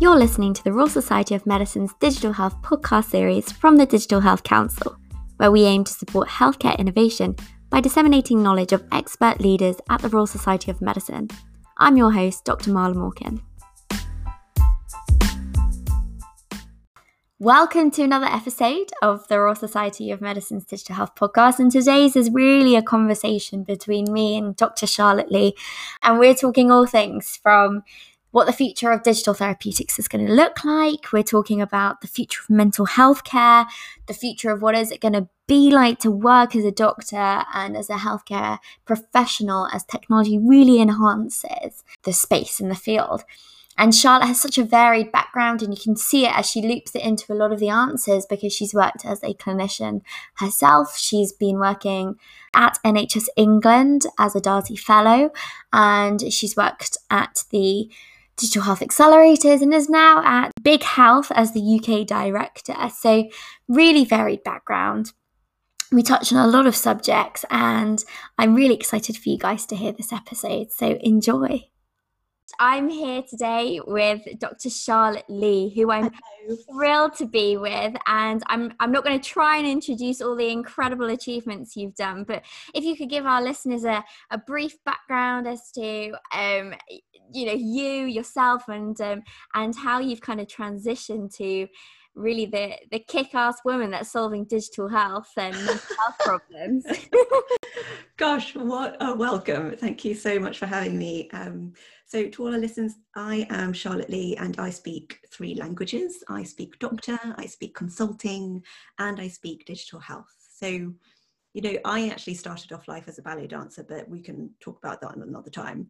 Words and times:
You're 0.00 0.18
listening 0.18 0.52
to 0.54 0.64
the 0.64 0.72
Royal 0.72 0.88
Society 0.88 1.36
of 1.36 1.46
Medicine's 1.46 1.94
Digital 2.00 2.32
Health 2.32 2.60
podcast 2.62 3.04
series 3.04 3.52
from 3.52 3.76
the 3.76 3.86
Digital 3.86 4.20
Health 4.20 4.42
Council, 4.42 4.96
where 5.36 5.52
we 5.52 5.62
aim 5.62 5.84
to 5.84 5.92
support 5.92 6.28
healthcare 6.28 6.76
innovation 6.78 7.36
by 7.70 7.80
disseminating 7.80 8.42
knowledge 8.42 8.72
of 8.72 8.84
expert 8.90 9.40
leaders 9.40 9.76
at 9.88 10.02
the 10.02 10.08
Royal 10.08 10.26
Society 10.26 10.72
of 10.72 10.82
Medicine. 10.82 11.28
I'm 11.78 11.96
your 11.96 12.10
host, 12.10 12.44
Dr. 12.44 12.72
Marla 12.72 12.94
Morkin. 12.96 13.40
Welcome 17.38 17.90
to 17.92 18.02
another 18.02 18.26
episode 18.26 18.90
of 19.00 19.28
the 19.28 19.38
Royal 19.38 19.54
Society 19.54 20.10
of 20.10 20.20
Medicine's 20.20 20.64
Digital 20.64 20.96
Health 20.96 21.14
podcast. 21.14 21.60
And 21.60 21.70
today's 21.70 22.16
is 22.16 22.30
really 22.30 22.74
a 22.74 22.82
conversation 22.82 23.62
between 23.62 24.12
me 24.12 24.36
and 24.36 24.56
Dr. 24.56 24.88
Charlotte 24.88 25.30
Lee. 25.30 25.54
And 26.02 26.18
we're 26.18 26.34
talking 26.34 26.72
all 26.72 26.86
things 26.86 27.38
from 27.42 27.82
what 28.34 28.48
the 28.48 28.52
future 28.52 28.90
of 28.90 29.04
digital 29.04 29.32
therapeutics 29.32 29.96
is 29.96 30.08
going 30.08 30.26
to 30.26 30.32
look 30.32 30.64
like. 30.64 31.12
We're 31.12 31.22
talking 31.22 31.62
about 31.62 32.00
the 32.00 32.08
future 32.08 32.40
of 32.42 32.50
mental 32.50 32.84
health 32.84 33.22
care, 33.22 33.64
the 34.08 34.12
future 34.12 34.50
of 34.50 34.60
what 34.60 34.74
is 34.74 34.90
it 34.90 35.00
going 35.00 35.12
to 35.12 35.28
be 35.46 35.70
like 35.70 36.00
to 36.00 36.10
work 36.10 36.56
as 36.56 36.64
a 36.64 36.72
doctor 36.72 37.44
and 37.54 37.76
as 37.76 37.88
a 37.88 37.94
healthcare 37.94 38.58
professional 38.84 39.68
as 39.72 39.84
technology 39.84 40.36
really 40.36 40.80
enhances 40.80 41.84
the 42.02 42.12
space 42.12 42.58
in 42.58 42.68
the 42.68 42.74
field. 42.74 43.22
And 43.78 43.94
Charlotte 43.94 44.26
has 44.26 44.40
such 44.40 44.58
a 44.58 44.64
varied 44.64 45.12
background, 45.12 45.62
and 45.62 45.72
you 45.72 45.80
can 45.80 45.94
see 45.94 46.26
it 46.26 46.36
as 46.36 46.50
she 46.50 46.60
loops 46.60 46.96
it 46.96 47.02
into 47.02 47.32
a 47.32 47.38
lot 47.38 47.52
of 47.52 47.60
the 47.60 47.68
answers 47.68 48.26
because 48.26 48.52
she's 48.52 48.74
worked 48.74 49.04
as 49.04 49.22
a 49.22 49.34
clinician 49.34 50.00
herself. 50.38 50.96
She's 50.98 51.32
been 51.32 51.60
working 51.60 52.16
at 52.52 52.80
NHS 52.84 53.28
England 53.36 54.06
as 54.18 54.34
a 54.34 54.40
Darzi 54.40 54.76
Fellow, 54.76 55.30
and 55.72 56.32
she's 56.32 56.56
worked 56.56 56.98
at 57.10 57.44
the 57.50 57.88
Digital 58.36 58.62
Health 58.62 58.80
Accelerators 58.80 59.62
and 59.62 59.72
is 59.72 59.88
now 59.88 60.22
at 60.24 60.52
Big 60.62 60.82
Health 60.82 61.30
as 61.32 61.52
the 61.52 61.60
UK 61.60 62.06
director. 62.06 62.74
So, 62.96 63.28
really 63.68 64.04
varied 64.04 64.42
background. 64.42 65.12
We 65.92 66.02
touch 66.02 66.32
on 66.32 66.38
a 66.38 66.50
lot 66.50 66.66
of 66.66 66.74
subjects, 66.74 67.44
and 67.50 68.04
I'm 68.38 68.54
really 68.54 68.74
excited 68.74 69.16
for 69.16 69.28
you 69.28 69.38
guys 69.38 69.66
to 69.66 69.76
hear 69.76 69.92
this 69.92 70.12
episode. 70.12 70.72
So, 70.72 70.98
enjoy. 71.00 71.68
I'm 72.58 72.88
here 72.88 73.22
today 73.22 73.80
with 73.86 74.22
Dr. 74.38 74.70
Charlotte 74.70 75.24
Lee, 75.28 75.72
who 75.74 75.90
I'm 75.90 76.10
Hello. 76.44 76.56
thrilled 76.70 77.14
to 77.16 77.26
be 77.26 77.56
with. 77.56 77.94
And 78.06 78.42
I'm, 78.46 78.72
I'm 78.80 78.92
not 78.92 79.04
going 79.04 79.18
to 79.18 79.28
try 79.28 79.56
and 79.56 79.66
introduce 79.66 80.20
all 80.20 80.36
the 80.36 80.48
incredible 80.48 81.10
achievements 81.10 81.76
you've 81.76 81.94
done, 81.94 82.24
but 82.24 82.44
if 82.74 82.84
you 82.84 82.96
could 82.96 83.10
give 83.10 83.26
our 83.26 83.42
listeners 83.42 83.84
a, 83.84 84.04
a 84.30 84.38
brief 84.38 84.76
background 84.84 85.48
as 85.48 85.70
to, 85.72 86.12
um, 86.32 86.74
you 87.32 87.46
know, 87.46 87.54
you, 87.54 88.04
yourself, 88.04 88.68
and, 88.68 89.00
um, 89.00 89.22
and 89.54 89.74
how 89.74 89.98
you've 89.98 90.20
kind 90.20 90.40
of 90.40 90.46
transitioned 90.46 91.34
to 91.36 91.66
really 92.14 92.46
the 92.46 92.76
the 92.92 92.98
kick-ass 93.00 93.56
woman 93.64 93.90
that's 93.90 94.12
solving 94.12 94.44
digital 94.44 94.88
health 94.88 95.30
and 95.36 95.54
health 95.56 96.18
problems 96.20 96.84
gosh 98.16 98.54
what 98.54 98.96
a 99.00 99.14
welcome 99.16 99.76
thank 99.76 100.04
you 100.04 100.14
so 100.14 100.38
much 100.38 100.58
for 100.58 100.66
having 100.66 100.96
me 100.96 101.28
um, 101.32 101.72
so 102.14 102.28
to 102.28 102.44
all 102.46 102.52
our 102.52 102.60
listeners 102.60 102.94
i 103.16 103.44
am 103.50 103.72
charlotte 103.72 104.08
lee 104.08 104.36
and 104.36 104.60
i 104.60 104.70
speak 104.70 105.18
three 105.32 105.56
languages. 105.56 106.22
I 106.28 106.44
speak 106.44 106.78
doctor 106.78 107.18
i 107.38 107.46
speak 107.46 107.74
consulting 107.74 108.62
and 109.00 109.20
i 109.20 109.26
speak 109.26 109.66
digital 109.66 109.98
health. 109.98 110.32
So 110.56 110.92
you 111.54 111.62
know, 111.62 111.78
I 111.84 112.08
actually 112.08 112.34
started 112.34 112.72
off 112.72 112.88
life 112.88 113.04
as 113.06 113.18
a 113.18 113.22
ballet 113.22 113.46
dancer, 113.46 113.84
but 113.88 114.08
we 114.08 114.20
can 114.20 114.50
talk 114.58 114.76
about 114.82 115.00
that 115.00 115.16
another 115.16 115.50
time. 115.50 115.88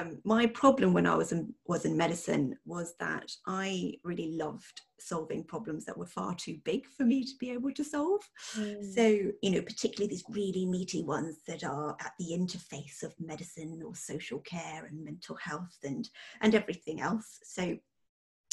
Um, 0.00 0.18
my 0.24 0.46
problem 0.46 0.94
when 0.94 1.06
I 1.06 1.14
was 1.14 1.30
in 1.30 1.52
was 1.66 1.84
in 1.84 1.94
medicine 1.94 2.56
was 2.64 2.94
that 3.00 3.30
I 3.46 3.94
really 4.02 4.32
loved 4.32 4.80
solving 4.98 5.44
problems 5.44 5.84
that 5.84 5.98
were 5.98 6.06
far 6.06 6.34
too 6.34 6.56
big 6.64 6.86
for 6.86 7.04
me 7.04 7.22
to 7.22 7.32
be 7.38 7.50
able 7.50 7.70
to 7.72 7.84
solve. 7.84 8.22
Mm. 8.56 8.94
So, 8.94 9.32
you 9.42 9.50
know, 9.50 9.60
particularly 9.60 10.08
these 10.08 10.24
really 10.30 10.64
meaty 10.64 11.02
ones 11.02 11.36
that 11.46 11.64
are 11.64 11.94
at 12.00 12.12
the 12.18 12.32
interface 12.32 13.02
of 13.02 13.14
medicine 13.20 13.82
or 13.84 13.94
social 13.94 14.38
care 14.38 14.86
and 14.86 15.04
mental 15.04 15.36
health 15.36 15.76
and 15.84 16.08
and 16.40 16.54
everything 16.54 17.02
else. 17.02 17.40
So, 17.42 17.76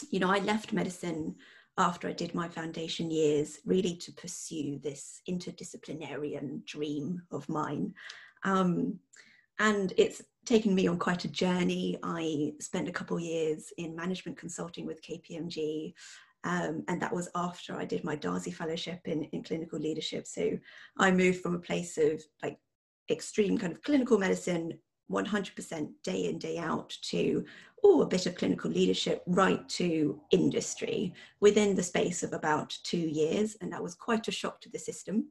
you 0.09 0.19
know, 0.19 0.29
I 0.29 0.39
left 0.39 0.73
medicine 0.73 1.35
after 1.77 2.07
I 2.07 2.13
did 2.13 2.35
my 2.35 2.47
foundation 2.47 3.09
years, 3.09 3.59
really 3.65 3.95
to 3.97 4.11
pursue 4.13 4.79
this 4.79 5.21
interdisciplinarian 5.29 6.65
dream 6.65 7.21
of 7.31 7.47
mine. 7.47 7.93
Um, 8.43 8.99
and 9.59 9.93
it's 9.97 10.21
taken 10.45 10.73
me 10.73 10.87
on 10.87 10.97
quite 10.97 11.25
a 11.25 11.29
journey. 11.29 11.97
I 12.03 12.53
spent 12.59 12.89
a 12.89 12.91
couple 12.91 13.19
years 13.19 13.71
in 13.77 13.95
management 13.95 14.37
consulting 14.37 14.85
with 14.85 15.03
KPMG. 15.03 15.93
Um, 16.43 16.83
and 16.87 16.99
that 17.01 17.13
was 17.13 17.29
after 17.35 17.75
I 17.75 17.85
did 17.85 18.03
my 18.03 18.15
Darzi 18.15 18.53
Fellowship 18.53 19.01
in, 19.05 19.25
in 19.25 19.43
clinical 19.43 19.79
leadership. 19.79 20.25
So 20.25 20.57
I 20.97 21.11
moved 21.11 21.41
from 21.41 21.55
a 21.55 21.59
place 21.59 21.97
of 21.97 22.23
like 22.41 22.57
extreme 23.09 23.57
kind 23.57 23.71
of 23.71 23.83
clinical 23.83 24.17
medicine 24.17 24.79
100% 25.11 25.89
day 26.03 26.25
in, 26.25 26.37
day 26.37 26.57
out 26.57 26.95
to, 27.03 27.45
oh, 27.83 28.01
a 28.01 28.07
bit 28.07 28.25
of 28.25 28.35
clinical 28.35 28.71
leadership 28.71 29.23
right 29.27 29.67
to 29.69 30.19
industry 30.31 31.13
within 31.39 31.75
the 31.75 31.83
space 31.83 32.23
of 32.23 32.33
about 32.33 32.77
two 32.83 32.97
years. 32.97 33.57
And 33.61 33.71
that 33.71 33.83
was 33.83 33.95
quite 33.95 34.27
a 34.27 34.31
shock 34.31 34.61
to 34.61 34.69
the 34.69 34.79
system. 34.79 35.27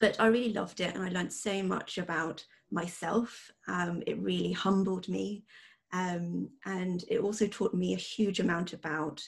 But 0.00 0.18
I 0.18 0.26
really 0.26 0.52
loved 0.52 0.80
it 0.80 0.94
and 0.94 1.04
I 1.04 1.08
learned 1.08 1.32
so 1.32 1.62
much 1.62 1.98
about 1.98 2.44
myself. 2.70 3.50
Um, 3.68 4.02
it 4.06 4.18
really 4.18 4.52
humbled 4.52 5.08
me. 5.08 5.44
Um, 5.92 6.48
and 6.64 7.04
it 7.08 7.18
also 7.18 7.46
taught 7.46 7.74
me 7.74 7.94
a 7.94 7.98
huge 7.98 8.40
amount 8.40 8.72
about 8.72 9.22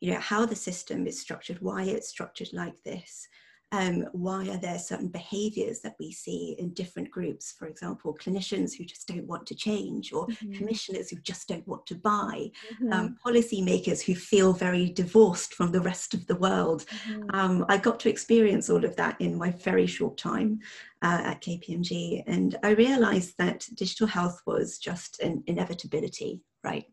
you 0.00 0.12
know 0.12 0.20
how 0.20 0.46
the 0.46 0.54
system 0.54 1.06
is 1.06 1.20
structured 1.20 1.60
why 1.60 1.82
it's 1.82 2.08
structured 2.08 2.52
like 2.52 2.82
this 2.84 3.26
um, 3.72 4.06
why 4.12 4.48
are 4.48 4.56
there 4.56 4.78
certain 4.78 5.08
behaviors 5.08 5.80
that 5.80 5.94
we 5.98 6.10
see 6.10 6.56
in 6.58 6.72
different 6.72 7.10
groups 7.10 7.52
for 7.58 7.66
example 7.66 8.16
clinicians 8.18 8.74
who 8.74 8.84
just 8.84 9.06
don't 9.06 9.26
want 9.26 9.46
to 9.46 9.54
change 9.54 10.12
or 10.12 10.26
mm-hmm. 10.26 10.52
commissioners 10.52 11.10
who 11.10 11.16
just 11.16 11.48
don't 11.48 11.66
want 11.68 11.84
to 11.86 11.94
buy 11.94 12.50
mm-hmm. 12.72 12.92
um, 12.92 13.16
policymakers 13.24 14.00
who 14.00 14.14
feel 14.14 14.52
very 14.52 14.88
divorced 14.88 15.54
from 15.54 15.70
the 15.70 15.80
rest 15.80 16.14
of 16.14 16.26
the 16.26 16.36
world 16.36 16.86
mm-hmm. 17.08 17.28
um, 17.34 17.64
i 17.68 17.76
got 17.76 18.00
to 18.00 18.08
experience 18.08 18.70
all 18.70 18.84
of 18.84 18.96
that 18.96 19.20
in 19.20 19.36
my 19.36 19.50
very 19.50 19.86
short 19.86 20.16
time 20.16 20.58
uh, 21.02 21.20
at 21.24 21.42
kpmg 21.42 22.22
and 22.26 22.56
i 22.62 22.70
realized 22.70 23.34
that 23.38 23.66
digital 23.74 24.06
health 24.06 24.40
was 24.46 24.78
just 24.78 25.20
an 25.20 25.42
inevitability 25.46 26.40
right 26.64 26.86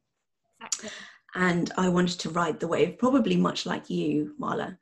exactly. 0.62 0.90
and 1.36 1.72
i 1.78 1.88
wanted 1.88 2.20
to 2.20 2.30
ride 2.30 2.60
the 2.60 2.68
wave 2.68 2.98
probably 2.98 3.38
much 3.38 3.66
like 3.66 3.90
you 3.90 4.36
marla 4.40 4.78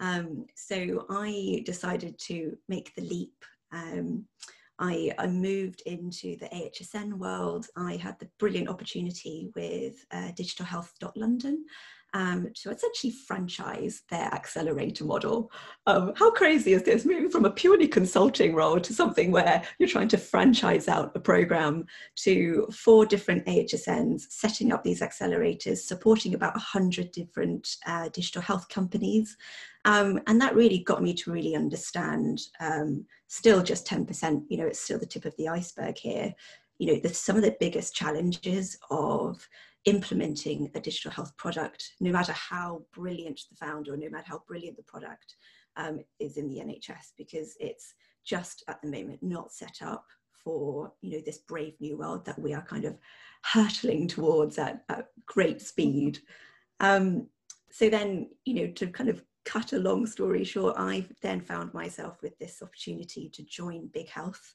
um, 0.00 0.46
so 0.54 1.06
I 1.10 1.62
decided 1.64 2.18
to 2.26 2.56
make 2.68 2.94
the 2.94 3.02
leap. 3.02 3.44
Um, 3.72 4.26
I, 4.78 5.12
I, 5.18 5.26
moved 5.26 5.82
into 5.86 6.36
the 6.36 6.46
AHSN 6.46 7.14
world. 7.14 7.66
I 7.76 7.96
had 7.96 8.18
the 8.20 8.28
brilliant 8.38 8.68
opportunity 8.68 9.50
with 9.56 9.96
uh, 10.12 10.30
Digital 10.36 10.64
Health 10.64 10.92
London 11.16 11.64
um, 12.14 12.50
to 12.54 12.70
essentially 12.70 13.12
franchise 13.12 14.02
their 14.10 14.26
accelerator 14.32 15.04
model. 15.04 15.50
Um, 15.86 16.12
how 16.16 16.30
crazy 16.30 16.72
is 16.72 16.82
this? 16.82 17.04
Moving 17.04 17.30
from 17.30 17.44
a 17.44 17.50
purely 17.50 17.88
consulting 17.88 18.54
role 18.54 18.80
to 18.80 18.94
something 18.94 19.30
where 19.30 19.62
you're 19.78 19.88
trying 19.88 20.08
to 20.08 20.18
franchise 20.18 20.88
out 20.88 21.12
a 21.14 21.20
program 21.20 21.86
to 22.16 22.66
four 22.72 23.04
different 23.04 23.44
AHSNs, 23.46 24.22
setting 24.30 24.72
up 24.72 24.82
these 24.82 25.00
accelerators, 25.00 25.78
supporting 25.78 26.34
about 26.34 26.54
100 26.54 27.12
different 27.12 27.76
uh, 27.86 28.08
digital 28.08 28.42
health 28.42 28.68
companies. 28.68 29.36
Um, 29.84 30.20
and 30.26 30.40
that 30.40 30.54
really 30.54 30.78
got 30.78 31.02
me 31.02 31.14
to 31.14 31.32
really 31.32 31.54
understand, 31.54 32.40
um, 32.60 33.06
still 33.26 33.62
just 33.62 33.86
10%, 33.86 34.44
you 34.48 34.58
know, 34.58 34.66
it's 34.66 34.80
still 34.80 34.98
the 34.98 35.06
tip 35.06 35.24
of 35.24 35.36
the 35.36 35.48
iceberg 35.48 35.98
here. 35.98 36.34
You 36.78 36.94
know, 36.94 37.00
the, 37.00 37.08
some 37.08 37.36
of 37.36 37.42
the 37.42 37.56
biggest 37.58 37.94
challenges 37.94 38.78
of 38.90 39.48
implementing 39.88 40.70
a 40.74 40.80
digital 40.80 41.10
health 41.10 41.36
product, 41.36 41.92
no 42.00 42.12
matter 42.12 42.32
how 42.32 42.82
brilliant 42.92 43.40
the 43.50 43.56
founder 43.56 43.96
no 43.96 44.10
matter 44.10 44.26
how 44.26 44.42
brilliant 44.46 44.76
the 44.76 44.82
product 44.82 45.36
um, 45.76 46.00
is 46.18 46.36
in 46.36 46.48
the 46.48 46.58
NHS, 46.58 47.12
because 47.16 47.56
it's 47.58 47.94
just 48.24 48.64
at 48.68 48.80
the 48.82 48.90
moment 48.90 49.22
not 49.22 49.52
set 49.52 49.78
up 49.82 50.04
for 50.44 50.92
you 51.00 51.12
know 51.12 51.22
this 51.24 51.38
brave 51.38 51.74
new 51.80 51.96
world 51.96 52.24
that 52.24 52.38
we 52.38 52.52
are 52.52 52.62
kind 52.62 52.84
of 52.84 52.96
hurtling 53.44 54.06
towards 54.06 54.58
at, 54.58 54.84
at 54.88 55.06
great 55.26 55.62
speed. 55.62 56.18
Um, 56.80 57.28
so 57.70 57.88
then, 57.88 58.28
you 58.44 58.54
know, 58.54 58.72
to 58.72 58.88
kind 58.88 59.08
of 59.08 59.22
cut 59.44 59.72
a 59.72 59.78
long 59.78 60.06
story 60.06 60.44
short, 60.44 60.74
I 60.76 61.06
then 61.22 61.40
found 61.40 61.72
myself 61.72 62.18
with 62.22 62.38
this 62.38 62.62
opportunity 62.62 63.30
to 63.30 63.42
join 63.44 63.88
Big 63.92 64.08
Health, 64.08 64.54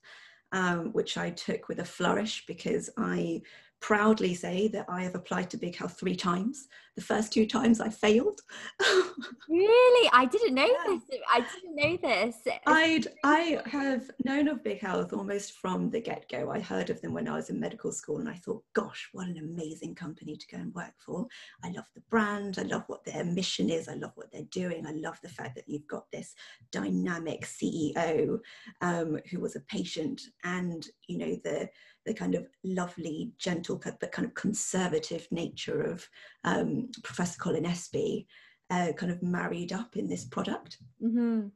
um, 0.52 0.92
which 0.94 1.18
I 1.18 1.32
took 1.32 1.68
with 1.68 1.80
a 1.80 1.86
flourish 1.86 2.46
because 2.48 2.90
I 2.98 3.42
proudly 3.84 4.34
say 4.34 4.70
that 4.70 4.86
I 4.88 5.04
have 5.04 5.14
applied 5.14 5.50
to 5.50 5.58
Big 5.58 5.76
Health 5.76 6.00
three 6.00 6.16
times. 6.16 6.70
The 6.96 7.02
first 7.02 7.34
two 7.34 7.46
times 7.46 7.82
I 7.82 7.90
failed. 7.90 8.40
really? 9.50 10.10
I 10.14 10.26
didn't 10.26 10.54
know 10.54 10.66
yeah. 10.66 10.96
this. 11.10 11.20
I 11.30 11.42
didn't 11.42 11.76
know 11.76 11.98
this. 11.98 12.36
I'd, 12.66 13.08
I 13.26 13.62
have 13.66 14.10
known 14.24 14.48
of 14.48 14.64
Big 14.64 14.80
Health 14.80 15.12
almost 15.12 15.60
from 15.60 15.90
the 15.90 16.00
get 16.00 16.30
go. 16.30 16.50
I 16.50 16.62
heard 16.62 16.92
of 16.92 17.02
them 17.02 17.14
when 17.14 17.28
I 17.28 17.36
was 17.36 17.50
in 17.50 17.60
medical 17.60 17.92
school 17.92 18.20
and 18.20 18.30
I 18.30 18.36
thought, 18.36 18.64
gosh, 18.74 19.10
what 19.12 19.28
an 19.28 19.38
amazing 19.38 19.96
company 19.96 20.38
to 20.38 20.48
go 20.48 20.62
and 20.62 20.74
work 20.74 20.94
for. 21.06 21.28
I 21.62 21.72
love 21.72 21.90
the 21.94 22.04
brand. 22.10 22.60
I 22.60 22.64
love 22.64 22.86
what 22.88 23.04
their 23.04 23.26
mission 23.26 23.70
is. 23.70 23.90
I 23.90 23.96
love 23.96 24.14
what 24.16 24.32
they're 24.32 24.44
doing. 24.44 24.88
I 24.88 24.94
love 24.94 25.20
the 25.22 25.30
fact 25.30 25.56
that 25.56 25.68
you've 25.68 25.88
got 25.88 26.10
this 26.14 26.36
dynamic 26.72 27.42
CEO 27.42 28.40
um, 28.80 29.20
who 29.30 29.42
was 29.42 29.58
a 29.58 29.62
patient 29.62 30.22
and, 30.46 30.88
you 31.08 31.18
know, 31.18 31.36
the 31.44 31.68
the 32.06 32.14
kind 32.14 32.36
of 32.36 32.48
lovely, 32.64 33.32
gentle, 33.38 33.82
but 34.00 34.12
kind 34.12 34.28
of 34.28 34.34
conservative 34.34 35.28
nature 35.32 35.82
of 35.82 36.08
um, 36.44 36.90
Professor 37.04 37.38
Colin 37.40 37.66
Espie 37.66 38.26
uh, 38.70 38.92
kind 38.94 39.12
of 39.12 39.22
married 39.22 39.72
up 39.72 39.96
in 39.96 40.08
this 40.08 40.26
product. 40.26 40.78
Mm-hmm. 41.02 41.48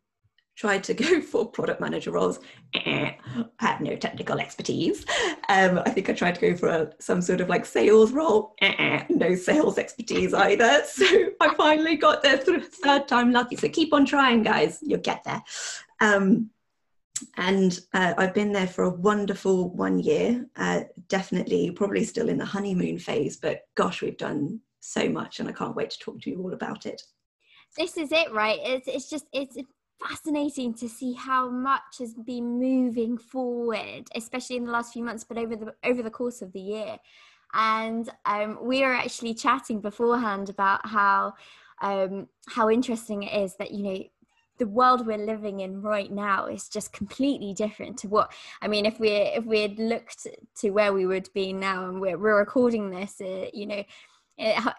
Tried 0.55 0.83
to 0.85 0.93
go 1.05 1.21
for 1.21 1.45
product 1.45 1.81
manager 1.81 2.11
roles. 2.11 2.39
I 2.75 3.15
have 3.59 3.81
no 3.81 3.95
technical 3.95 4.39
expertise. 4.39 5.05
Um, 5.49 5.79
I 5.79 5.89
think 5.89 6.09
I 6.09 6.13
tried 6.13 6.35
to 6.35 6.41
go 6.41 6.55
for 6.55 6.69
a, 6.69 6.91
some 6.99 7.21
sort 7.21 7.41
of 7.41 7.49
like 7.49 7.65
sales 7.65 8.11
role. 8.11 8.55
No 9.09 9.33
sales 9.35 9.79
expertise 9.79 10.33
either. 10.33 10.83
So 10.85 11.05
I 11.39 11.55
finally 11.55 11.95
got 11.95 12.21
there 12.21 12.37
through 12.37 12.61
third 12.61 13.07
time 13.07 13.31
lucky. 13.31 13.55
So 13.55 13.67
keep 13.67 13.93
on 13.93 14.05
trying, 14.05 14.43
guys. 14.43 14.77
You'll 14.81 14.99
get 14.99 15.23
there. 15.23 15.41
Um, 16.01 16.51
and 17.37 17.79
uh, 17.93 18.13
I've 18.17 18.33
been 18.33 18.51
there 18.51 18.67
for 18.67 18.83
a 18.83 18.89
wonderful 18.89 19.69
one 19.71 19.99
year. 19.99 20.45
Uh, 20.55 20.81
definitely, 21.07 21.71
probably 21.71 22.03
still 22.03 22.29
in 22.29 22.37
the 22.37 22.45
honeymoon 22.45 22.99
phase, 22.99 23.37
but 23.37 23.61
gosh, 23.75 24.01
we've 24.01 24.17
done 24.17 24.59
so 24.79 25.09
much, 25.09 25.39
and 25.39 25.49
I 25.49 25.51
can't 25.51 25.75
wait 25.75 25.91
to 25.91 25.99
talk 25.99 26.21
to 26.21 26.29
you 26.29 26.41
all 26.41 26.53
about 26.53 26.85
it. 26.85 27.01
This 27.77 27.97
is 27.97 28.11
it, 28.11 28.31
right? 28.31 28.59
It's 28.61 28.87
it's 28.87 29.09
just 29.09 29.25
it's 29.33 29.57
fascinating 30.01 30.73
to 30.75 30.87
see 30.87 31.13
how 31.13 31.49
much 31.49 31.99
has 31.99 32.13
been 32.13 32.59
moving 32.59 33.17
forward, 33.17 34.07
especially 34.15 34.57
in 34.57 34.65
the 34.65 34.71
last 34.71 34.93
few 34.93 35.03
months, 35.03 35.23
but 35.23 35.37
over 35.37 35.55
the 35.55 35.73
over 35.83 36.01
the 36.01 36.11
course 36.11 36.41
of 36.41 36.51
the 36.53 36.59
year. 36.59 36.97
And 37.53 38.09
um, 38.25 38.59
we 38.61 38.81
were 38.81 38.93
actually 38.93 39.33
chatting 39.33 39.79
beforehand 39.81 40.49
about 40.49 40.85
how 40.85 41.33
um, 41.81 42.27
how 42.47 42.69
interesting 42.69 43.23
it 43.23 43.43
is 43.43 43.55
that 43.57 43.71
you 43.71 43.83
know 43.83 44.03
the 44.57 44.67
world 44.67 45.05
we're 45.05 45.17
living 45.17 45.59
in 45.59 45.81
right 45.81 46.11
now 46.11 46.47
is 46.47 46.67
just 46.67 46.93
completely 46.93 47.53
different 47.53 47.97
to 47.99 48.07
what 48.07 48.31
I 48.61 48.67
mean. 48.67 48.85
If 48.85 48.99
we 48.99 49.09
if 49.09 49.45
we 49.45 49.61
had 49.61 49.79
looked 49.79 50.27
to 50.59 50.69
where 50.71 50.93
we 50.93 51.05
would 51.05 51.29
be 51.33 51.53
now, 51.53 51.87
and 51.89 52.01
we're, 52.01 52.17
we're 52.17 52.39
recording 52.39 52.89
this, 52.89 53.19
uh, 53.21 53.47
you 53.53 53.65
know, 53.65 53.83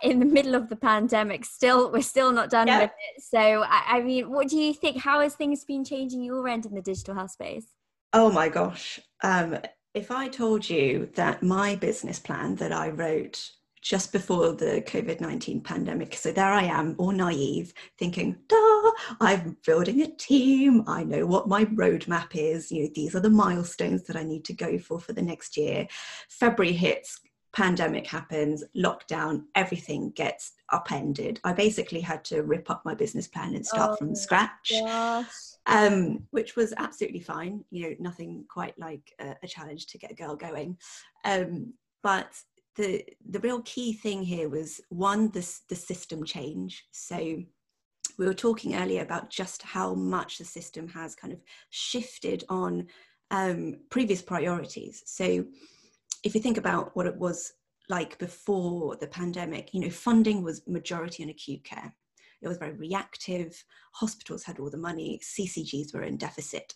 in 0.02 0.20
the 0.20 0.26
middle 0.26 0.54
of 0.54 0.69
the 0.69 0.76
pandemic, 0.76 1.44
still 1.44 1.90
we're 1.90 2.02
still 2.02 2.32
not 2.32 2.50
done 2.50 2.69
yeah. 2.69 2.80
with 2.80 2.90
it. 2.90 3.22
So 3.22 3.38
I, 3.38 3.82
I 3.88 4.00
mean, 4.00 4.30
what 4.30 4.48
do 4.48 4.56
you 4.56 4.72
think? 4.72 4.98
How 4.98 5.20
has 5.20 5.34
things 5.34 5.64
been 5.64 5.84
changing 5.84 6.22
your 6.22 6.46
end 6.48 6.66
in 6.66 6.75
the 6.75 6.82
digital 6.82 7.14
health 7.14 7.32
space? 7.32 7.66
Oh 8.12 8.30
my 8.30 8.48
gosh. 8.48 9.00
Um, 9.22 9.58
if 9.94 10.10
I 10.10 10.28
told 10.28 10.69
you 10.69 11.10
that 11.14 11.42
my 11.42 11.75
business 11.76 12.19
plan 12.19 12.54
that 12.56 12.72
I 12.72 12.90
wrote 12.90 13.50
just 13.82 14.12
before 14.12 14.52
the 14.52 14.82
COVID 14.86 15.20
19 15.20 15.60
pandemic. 15.60 16.14
So 16.14 16.32
there 16.32 16.52
I 16.52 16.64
am, 16.64 16.94
all 16.98 17.12
naive, 17.12 17.72
thinking, 17.98 18.36
Duh, 18.48 18.77
I'm 19.21 19.56
building 19.65 20.03
a 20.03 20.09
team. 20.09 20.85
I 20.87 21.05
know 21.05 21.27
what 21.27 21.49
my 21.49 21.65
roadmap 21.67 22.35
is. 22.35 22.71
You 22.71 22.85
know, 22.85 22.91
these 22.95 23.15
are 23.15 23.21
the 23.21 23.31
milestones 23.31 24.05
that 24.05 24.17
I 24.17 24.23
need 24.23 24.45
to 24.47 24.53
go 24.53 24.79
for 24.79 25.00
for 25.00 25.12
the 25.12 25.23
next 25.23 25.56
year. 25.56 25.87
February 26.29 26.75
hits, 26.75 27.21
pandemic 27.55 28.06
happens, 28.06 28.65
lockdown, 28.77 29.45
everything 29.55 30.11
gets 30.11 30.53
upended. 30.73 31.41
I 31.45 31.53
basically 31.53 32.00
had 32.00 32.25
to 32.27 32.43
rip 32.43 32.71
up 32.71 32.83
my 32.85 32.95
business 32.95 33.27
plan 33.27 33.55
and 33.55 33.67
start 33.67 33.93
oh, 33.93 33.97
from 33.97 34.15
scratch. 34.15 34.73
Um, 35.67 36.27
which 36.31 36.56
was 36.56 36.73
absolutely 36.79 37.21
fine. 37.21 37.65
You 37.71 37.91
know, 37.91 37.97
nothing 37.99 38.45
quite 38.49 38.79
like 38.79 39.12
a, 39.21 39.35
a 39.43 39.47
challenge 39.47 39.87
to 39.89 39.99
get 39.99 40.11
a 40.11 40.15
girl 40.15 40.35
going. 40.35 40.79
Um, 41.25 41.75
but 42.03 42.33
the 42.77 43.05
the 43.29 43.41
real 43.41 43.61
key 43.62 43.93
thing 43.93 44.23
here 44.23 44.49
was 44.49 44.81
one 44.89 45.31
the, 45.33 45.47
the 45.69 45.75
system 45.75 46.25
change 46.25 46.87
so 46.93 47.43
we 48.19 48.26
were 48.26 48.34
talking 48.34 48.75
earlier 48.75 49.02
about 49.02 49.31
just 49.31 49.62
how 49.62 49.94
much 49.94 50.38
the 50.38 50.44
system 50.44 50.88
has 50.88 51.14
kind 51.14 51.32
of 51.32 51.40
shifted 51.70 52.44
on 52.49 52.87
um, 53.31 53.81
previous 53.90 54.22
priorities. 54.22 55.02
So 55.06 55.44
if 56.25 56.34
you 56.34 56.40
think 56.40 56.56
about 56.56 56.94
what 56.96 57.06
it 57.06 57.16
was 57.16 57.52
like 57.88 58.19
before 58.19 58.96
the 58.96 59.06
pandemic 59.06 59.72
you 59.72 59.81
know 59.81 59.90
funding 59.90 60.43
was 60.43 60.66
majority 60.66 61.22
in 61.22 61.31
acute 61.31 61.64
care. 61.64 61.94
It 62.40 62.49
was 62.49 62.58
very 62.58 62.75
reactive. 62.75 63.64
Hospitals 63.93 64.44
had 64.44 64.58
all 64.58 64.70
the 64.70 64.76
money. 64.76 65.20
Ccgs 65.22 65.93
were 65.93 66.04
in 66.04 66.16
deficit. 66.16 66.75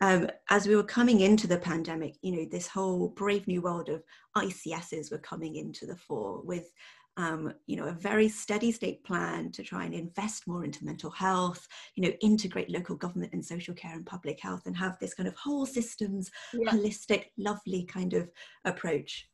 Um, 0.00 0.28
as 0.50 0.66
we 0.66 0.76
were 0.76 0.82
coming 0.82 1.20
into 1.20 1.46
the 1.46 1.58
pandemic, 1.58 2.16
you 2.20 2.32
know, 2.32 2.46
this 2.50 2.66
whole 2.66 3.08
brave 3.08 3.46
new 3.46 3.62
world 3.62 3.88
of 3.88 4.02
ICSs 4.36 5.10
were 5.10 5.18
coming 5.18 5.56
into 5.56 5.86
the 5.86 5.96
fore 5.96 6.42
with, 6.42 6.70
um, 7.16 7.52
you 7.66 7.76
know, 7.76 7.86
a 7.86 7.92
very 7.92 8.28
steady 8.28 8.72
state 8.72 9.04
plan 9.04 9.52
to 9.52 9.62
try 9.62 9.84
and 9.84 9.94
invest 9.94 10.46
more 10.46 10.64
into 10.64 10.84
mental 10.84 11.10
health, 11.10 11.66
you 11.94 12.02
know, 12.02 12.14
integrate 12.20 12.70
local 12.70 12.96
government 12.96 13.32
and 13.32 13.44
social 13.44 13.74
care 13.74 13.94
and 13.94 14.04
public 14.04 14.40
health 14.40 14.62
and 14.66 14.76
have 14.76 14.98
this 14.98 15.14
kind 15.14 15.28
of 15.28 15.36
whole 15.36 15.64
systems, 15.64 16.30
yeah. 16.52 16.70
holistic, 16.70 17.26
lovely 17.38 17.84
kind 17.84 18.14
of 18.14 18.30
approach. 18.64 19.28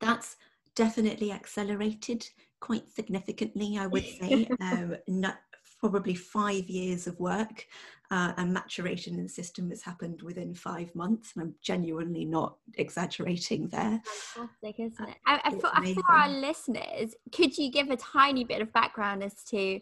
That's 0.00 0.36
definitely 0.74 1.30
accelerated 1.30 2.26
quite 2.60 2.88
significantly, 2.88 3.76
I 3.78 3.86
would 3.86 4.04
say. 4.04 4.48
um, 4.60 4.96
not, 5.06 5.38
probably 5.80 6.14
five 6.14 6.68
years 6.68 7.06
of 7.06 7.18
work 7.18 7.66
uh, 8.10 8.32
and 8.36 8.52
maturation 8.52 9.14
in 9.14 9.22
the 9.22 9.28
system 9.28 9.70
has 9.70 9.82
happened 9.82 10.20
within 10.22 10.54
five 10.54 10.94
months. 10.94 11.32
And 11.34 11.42
I'm 11.42 11.54
genuinely 11.62 12.24
not 12.24 12.56
exaggerating 12.76 13.68
there. 13.68 14.00
Fantastic, 14.04 14.80
isn't 14.80 15.08
it? 15.08 15.16
Uh, 15.26 15.38
I, 15.44 15.50
for, 15.50 15.70
for 15.94 16.12
our 16.12 16.28
listeners, 16.28 17.14
could 17.32 17.56
you 17.56 17.70
give 17.70 17.90
a 17.90 17.96
tiny 17.96 18.44
bit 18.44 18.60
of 18.60 18.72
background 18.72 19.22
as 19.22 19.42
to 19.44 19.80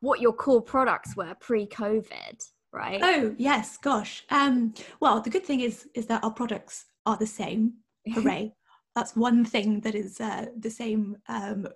what 0.00 0.20
your 0.20 0.32
core 0.32 0.62
products 0.62 1.16
were 1.16 1.34
pre-COVID? 1.40 2.48
Right. 2.72 3.00
Oh 3.04 3.34
yes, 3.38 3.76
gosh. 3.76 4.24
Um, 4.30 4.74
well, 4.98 5.20
the 5.20 5.30
good 5.30 5.44
thing 5.44 5.60
is 5.60 5.88
is 5.94 6.06
that 6.06 6.24
our 6.24 6.32
products 6.32 6.86
are 7.06 7.16
the 7.16 7.26
same. 7.26 7.74
Hooray! 8.14 8.52
That's 8.96 9.14
one 9.14 9.44
thing 9.44 9.78
that 9.82 9.94
is 9.94 10.20
uh, 10.20 10.46
the 10.58 10.70
same 10.70 11.16
um, 11.28 11.68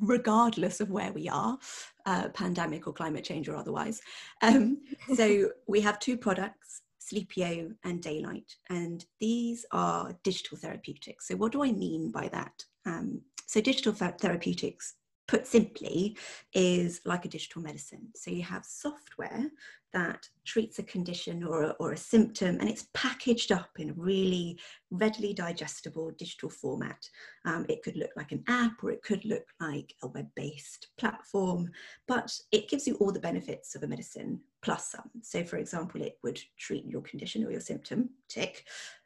regardless 0.00 0.80
of 0.80 0.90
where 0.90 1.12
we 1.12 1.28
are, 1.28 1.58
uh, 2.06 2.28
pandemic 2.30 2.86
or 2.86 2.92
climate 2.92 3.24
change 3.24 3.48
or 3.48 3.56
otherwise. 3.56 4.00
Um, 4.42 4.78
so 5.14 5.50
we 5.66 5.80
have 5.80 5.98
two 5.98 6.16
products, 6.16 6.82
Sleepio 7.00 7.74
and 7.84 8.02
Daylight, 8.02 8.56
and 8.70 9.04
these 9.20 9.64
are 9.72 10.16
digital 10.24 10.58
therapeutics. 10.58 11.28
So 11.28 11.36
what 11.36 11.52
do 11.52 11.64
I 11.64 11.72
mean 11.72 12.10
by 12.10 12.28
that? 12.28 12.64
Um, 12.86 13.22
so 13.46 13.60
digital 13.60 13.92
therapeutics 13.92 14.94
put 15.28 15.46
simply, 15.46 16.16
is 16.54 17.00
like 17.04 17.24
a 17.24 17.28
digital 17.28 17.62
medicine. 17.62 18.08
So 18.16 18.30
you 18.30 18.42
have 18.42 18.64
software 18.64 19.50
that 19.92 20.28
treats 20.44 20.78
a 20.78 20.82
condition 20.82 21.42
or 21.44 21.62
a, 21.62 21.68
or 21.78 21.92
a 21.92 21.96
symptom 21.96 22.58
and 22.60 22.68
it's 22.68 22.88
packaged 22.94 23.52
up 23.52 23.70
in 23.78 23.90
a 23.90 23.94
really 23.94 24.58
readily 24.90 25.32
digestible 25.32 26.10
digital 26.18 26.50
format. 26.50 27.08
Um, 27.44 27.64
it 27.68 27.82
could 27.82 27.96
look 27.96 28.10
like 28.16 28.32
an 28.32 28.44
app 28.48 28.82
or 28.82 28.90
it 28.90 29.02
could 29.02 29.24
look 29.24 29.46
like 29.60 29.94
a 30.02 30.08
web 30.08 30.28
based 30.34 30.88
platform, 30.98 31.70
but 32.06 32.34
it 32.52 32.68
gives 32.68 32.86
you 32.86 32.94
all 32.96 33.12
the 33.12 33.20
benefits 33.20 33.74
of 33.74 33.82
a 33.82 33.86
medicine 33.86 34.40
plus 34.62 34.90
some. 34.90 35.10
So, 35.22 35.44
for 35.44 35.56
example, 35.56 36.02
it 36.02 36.18
would 36.22 36.40
treat 36.58 36.84
your 36.86 37.02
condition 37.02 37.44
or 37.44 37.50
your 37.50 37.60
symptom, 37.60 38.10
tick, 38.28 38.64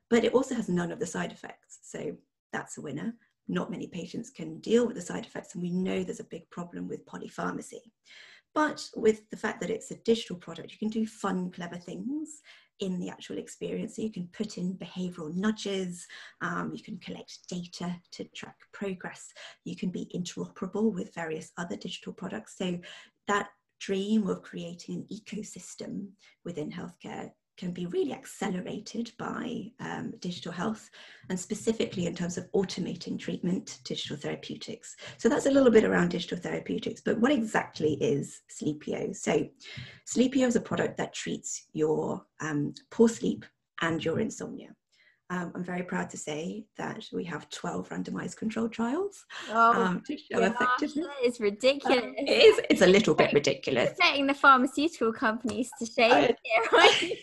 but 0.08 0.24
it 0.24 0.34
also 0.34 0.54
has 0.54 0.68
none 0.68 0.90
of 0.90 0.98
the 0.98 1.06
side 1.06 1.32
effects. 1.32 1.78
So, 1.82 2.16
that's 2.52 2.76
a 2.76 2.82
winner 2.82 3.14
not 3.48 3.70
many 3.70 3.86
patients 3.86 4.30
can 4.30 4.60
deal 4.60 4.86
with 4.86 4.96
the 4.96 5.02
side 5.02 5.26
effects, 5.26 5.54
and 5.54 5.62
we 5.62 5.70
know 5.70 6.02
there's 6.02 6.20
a 6.20 6.24
big 6.24 6.48
problem 6.50 6.88
with 6.88 7.06
polypharmacy. 7.06 7.80
But 8.54 8.86
with 8.94 9.28
the 9.30 9.36
fact 9.36 9.60
that 9.60 9.70
it's 9.70 9.90
a 9.90 9.96
digital 9.96 10.36
product, 10.36 10.72
you 10.72 10.78
can 10.78 10.90
do 10.90 11.06
fun, 11.06 11.50
clever 11.50 11.76
things 11.76 12.42
in 12.80 12.98
the 12.98 13.08
actual 13.08 13.38
experience. 13.38 13.96
So 13.96 14.02
you 14.02 14.12
can 14.12 14.28
put 14.32 14.58
in 14.58 14.74
behavioral 14.74 15.34
nudges, 15.34 16.06
um, 16.40 16.72
you 16.74 16.82
can 16.82 16.98
collect 16.98 17.48
data 17.48 17.96
to 18.12 18.24
track 18.34 18.56
progress, 18.72 19.32
you 19.64 19.76
can 19.76 19.90
be 19.90 20.10
interoperable 20.14 20.92
with 20.92 21.14
various 21.14 21.52
other 21.56 21.76
digital 21.76 22.12
products. 22.12 22.58
So 22.58 22.78
that 23.28 23.48
dream 23.80 24.28
of 24.28 24.42
creating 24.42 24.94
an 24.96 25.06
ecosystem 25.16 26.08
within 26.44 26.70
healthcare 26.70 27.30
can 27.56 27.72
be 27.72 27.86
really 27.86 28.12
accelerated 28.12 29.12
by 29.18 29.70
um, 29.80 30.12
digital 30.20 30.52
health 30.52 30.90
and 31.28 31.38
specifically 31.38 32.06
in 32.06 32.14
terms 32.14 32.38
of 32.38 32.50
automating 32.52 33.18
treatment, 33.18 33.78
digital 33.84 34.16
therapeutics. 34.16 34.96
So 35.18 35.28
that's 35.28 35.46
a 35.46 35.50
little 35.50 35.70
bit 35.70 35.84
around 35.84 36.08
digital 36.08 36.38
therapeutics, 36.38 37.00
but 37.00 37.18
what 37.18 37.32
exactly 37.32 37.94
is 37.94 38.40
Sleepio? 38.50 39.14
So 39.14 39.48
Sleepio 40.06 40.46
is 40.46 40.56
a 40.56 40.60
product 40.60 40.96
that 40.98 41.14
treats 41.14 41.66
your 41.72 42.24
um, 42.40 42.74
poor 42.90 43.08
sleep 43.08 43.44
and 43.80 44.04
your 44.04 44.20
insomnia. 44.20 44.74
Um, 45.32 45.50
I'm 45.54 45.64
very 45.64 45.82
proud 45.82 46.10
to 46.10 46.18
say 46.18 46.66
that 46.76 47.08
we 47.10 47.24
have 47.24 47.48
12 47.48 47.88
randomized 47.88 48.36
controlled 48.36 48.72
trials 48.72 49.24
oh, 49.50 49.82
um, 49.82 50.02
to 50.06 50.18
show 50.18 50.40
gosh, 50.40 50.52
effectiveness. 50.54 51.06
It's 51.22 51.40
ridiculous. 51.40 52.04
Um, 52.04 52.14
it 52.18 52.30
is, 52.30 52.60
it's 52.68 52.82
a 52.82 52.86
little 52.86 53.14
bit 53.14 53.32
ridiculous. 53.32 53.96
Setting 53.98 54.26
the 54.26 54.34
pharmaceutical 54.34 55.10
companies 55.10 55.70
to 55.78 55.86
shame 55.86 56.12
I, 56.12 56.36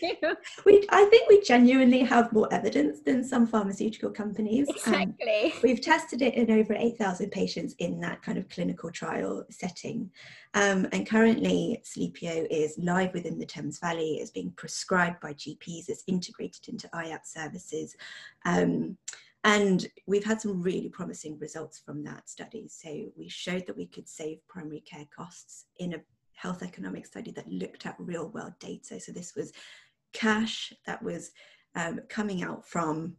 here, 0.00 0.36
we, 0.66 0.84
I 0.90 1.04
think 1.04 1.28
we 1.28 1.40
genuinely 1.42 2.00
have 2.00 2.32
more 2.32 2.52
evidence 2.52 2.98
than 3.00 3.22
some 3.22 3.46
pharmaceutical 3.46 4.10
companies. 4.10 4.68
Um, 4.86 4.94
exactly. 4.94 5.54
we've 5.62 5.80
tested 5.80 6.20
it 6.20 6.34
in 6.34 6.50
over 6.50 6.74
8,000 6.74 7.30
patients 7.30 7.76
in 7.78 8.00
that 8.00 8.22
kind 8.22 8.38
of 8.38 8.48
clinical 8.48 8.90
trial 8.90 9.44
setting. 9.50 10.10
Um, 10.54 10.88
and 10.90 11.08
currently, 11.08 11.80
Sleepio 11.84 12.44
is 12.50 12.76
live 12.76 13.14
within 13.14 13.38
the 13.38 13.46
Thames 13.46 13.78
Valley, 13.78 14.14
it's 14.14 14.32
being 14.32 14.50
prescribed 14.56 15.20
by 15.20 15.32
GPs, 15.34 15.88
it's 15.88 16.02
integrated 16.08 16.68
into 16.68 16.88
IAPT 16.88 17.26
services. 17.26 17.96
Um, 18.44 18.96
and 19.44 19.86
we've 20.06 20.24
had 20.24 20.40
some 20.40 20.60
really 20.60 20.88
promising 20.90 21.38
results 21.38 21.78
from 21.78 22.04
that 22.04 22.28
study. 22.28 22.68
So 22.68 23.10
we 23.16 23.28
showed 23.28 23.66
that 23.66 23.76
we 23.76 23.86
could 23.86 24.08
save 24.08 24.46
primary 24.48 24.80
care 24.80 25.06
costs 25.16 25.66
in 25.78 25.94
a 25.94 26.00
health 26.34 26.62
economic 26.62 27.06
study 27.06 27.30
that 27.32 27.50
looked 27.50 27.86
at 27.86 27.96
real 27.98 28.28
world 28.28 28.52
data. 28.60 29.00
So 29.00 29.12
this 29.12 29.34
was 29.34 29.52
cash 30.12 30.72
that 30.86 31.02
was 31.02 31.30
um, 31.74 32.00
coming 32.08 32.42
out 32.42 32.66
from 32.66 33.16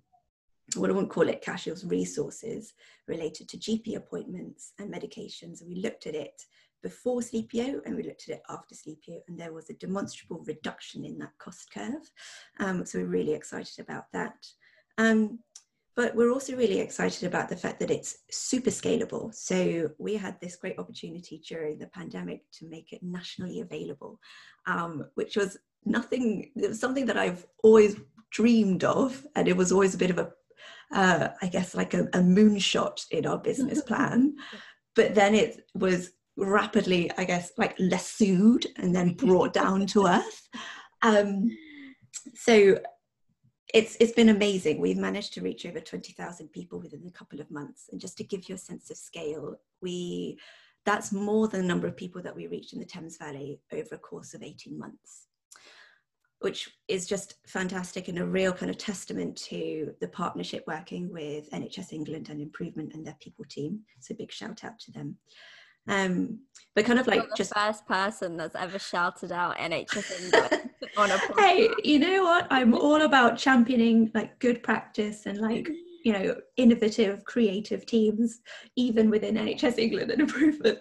well, 0.78 0.90
I 0.90 0.94
wouldn't 0.94 1.12
call 1.12 1.28
it 1.28 1.42
cash, 1.42 1.68
it 1.68 1.72
was 1.72 1.86
resources 1.86 2.74
related 3.08 3.50
to 3.50 3.58
GP 3.58 3.96
appointments 3.98 4.72
and 4.80 4.94
medications. 4.94 5.60
And 5.60 5.68
we 5.68 5.82
looked 5.82 6.08
at 6.08 6.16
it 6.16 6.42
before 6.82 7.20
Sleepio 7.20 7.82
and 7.86 7.96
we 7.96 8.04
looked 8.04 8.30
at 8.30 8.36
it 8.36 8.44
after 8.50 8.76
Sleepio, 8.76 9.20
and 9.28 9.38
there 9.38 9.54
was 9.54 9.70
a 9.70 9.74
demonstrable 9.74 10.44
reduction 10.48 11.04
in 11.04 11.18
that 11.20 11.38
cost 11.40 11.72
curve. 11.74 12.10
Um, 12.60 12.86
so 12.86 13.00
we're 13.00 13.06
really 13.06 13.34
excited 13.34 13.80
about 13.80 14.06
that. 14.14 14.48
Um, 15.02 15.40
but 15.96 16.16
we're 16.16 16.32
also 16.32 16.56
really 16.56 16.80
excited 16.80 17.28
about 17.28 17.50
the 17.50 17.56
fact 17.56 17.80
that 17.80 17.92
it's 17.92 18.20
super 18.30 18.70
scalable. 18.70 19.34
So 19.34 19.90
we 19.98 20.16
had 20.16 20.40
this 20.40 20.56
great 20.56 20.80
opportunity 20.80 21.42
during 21.48 21.80
the 21.80 21.88
pandemic 21.88 22.44
to 22.54 22.66
make 22.66 22.94
it 22.94 23.04
nationally 23.04 23.60
available, 23.60 24.20
um, 24.68 25.06
which 25.16 25.36
was 25.36 25.58
nothing, 25.86 26.52
it 26.56 26.70
was 26.70 26.80
something 26.80 27.06
that 27.08 27.18
I've 27.18 27.46
always 27.64 27.98
dreamed 28.32 28.84
of. 28.84 29.26
And 29.36 29.48
it 29.48 29.58
was 29.58 29.72
always 29.72 29.94
a 29.94 29.98
bit 29.98 30.12
of 30.12 30.20
a, 30.20 30.32
uh, 30.94 31.30
I 31.42 31.48
guess, 31.48 31.76
like 31.76 31.94
a, 31.94 32.04
a 32.14 32.20
moonshot 32.20 33.06
in 33.12 33.26
our 33.26 33.38
business 33.38 33.82
plan. 33.90 34.36
but 34.96 35.14
then 35.14 35.36
it 35.36 35.66
was 35.76 36.12
rapidly, 36.38 37.12
I 37.18 37.26
guess, 37.26 37.52
like 37.58 37.76
lassoed 37.80 38.66
and 38.78 38.96
then 38.96 39.16
brought 39.16 39.52
down 39.52 39.88
to 39.88 40.08
earth. 40.18 40.48
Um, 41.02 41.50
so 42.36 42.80
it's 43.74 43.98
it's 44.00 44.12
been 44.12 44.30
amazing. 44.30 44.80
We've 44.80 44.98
managed 44.98 45.34
to 45.34 45.42
reach 45.42 45.66
over 45.66 45.80
20,000 45.80 46.50
people 46.50 46.80
within 46.80 47.06
a 47.08 47.12
couple 47.12 47.40
of 47.40 47.52
months. 47.52 47.90
And 47.92 48.02
just 48.02 48.18
to 48.18 48.24
give 48.24 48.50
you 48.50 48.56
a 48.56 48.58
sense 48.58 48.90
of 48.90 48.98
scale, 48.98 49.56
we 49.82 50.38
that's 50.86 51.12
more 51.12 51.48
than 51.48 51.62
the 51.62 51.68
number 51.68 51.88
of 51.88 51.96
people 51.96 52.22
that 52.24 52.36
we 52.36 52.48
reached 52.48 52.74
in 52.74 52.80
the 52.80 52.86
Thames 52.86 53.18
Valley 53.18 53.60
over 53.72 53.96
a 53.96 54.00
course 54.00 54.34
of 54.34 54.42
18 54.42 54.78
months, 54.78 55.28
which 56.40 56.72
is 56.88 57.06
just 57.06 57.36
fantastic 57.48 58.08
and 58.08 58.18
a 58.18 58.26
real 58.26 58.52
kind 58.52 58.72
of 58.72 58.78
testament 58.78 59.38
to 59.38 59.94
the 60.02 60.08
partnership 60.08 60.64
working 60.66 61.12
with 61.12 61.50
NHS 61.52 61.94
England 61.94 62.30
and 62.30 62.42
Improvement 62.42 62.94
and 62.96 63.06
their 63.06 63.18
people 63.22 63.46
team. 63.48 63.82
So 64.00 64.16
big 64.16 64.32
shout 64.32 64.64
out 64.64 64.80
to 64.80 64.92
them. 64.92 65.18
Um, 65.88 66.40
but 66.76 66.86
kind 66.86 67.00
of 67.00 67.08
like 67.08 67.30
the 67.30 67.36
just 67.36 67.54
first 67.54 67.86
person 67.86 68.38
that's 68.38 68.56
ever 68.56 68.80
shouted 68.80 69.32
out 69.32 69.58
NHS 69.58 70.22
England 70.24 70.70
on 70.98 71.12
a 71.12 71.16
podcast. 71.16 71.40
Hey, 71.40 71.70
you 71.84 72.00
know 72.00 72.24
what? 72.24 72.48
I'm 72.50 72.74
all 72.74 73.02
about 73.02 73.38
championing 73.38 74.12
like 74.14 74.40
good 74.40 74.64
practice 74.64 75.26
and 75.26 75.40
like 75.40 75.70
you 76.04 76.14
know 76.14 76.36
innovative, 76.58 77.26
creative 77.26 77.86
teams, 77.86 78.42
even 78.76 79.10
within 79.10 79.36
NHS 79.36 79.78
England 79.78 80.12
and 80.12 80.22
improvement. 80.28 80.80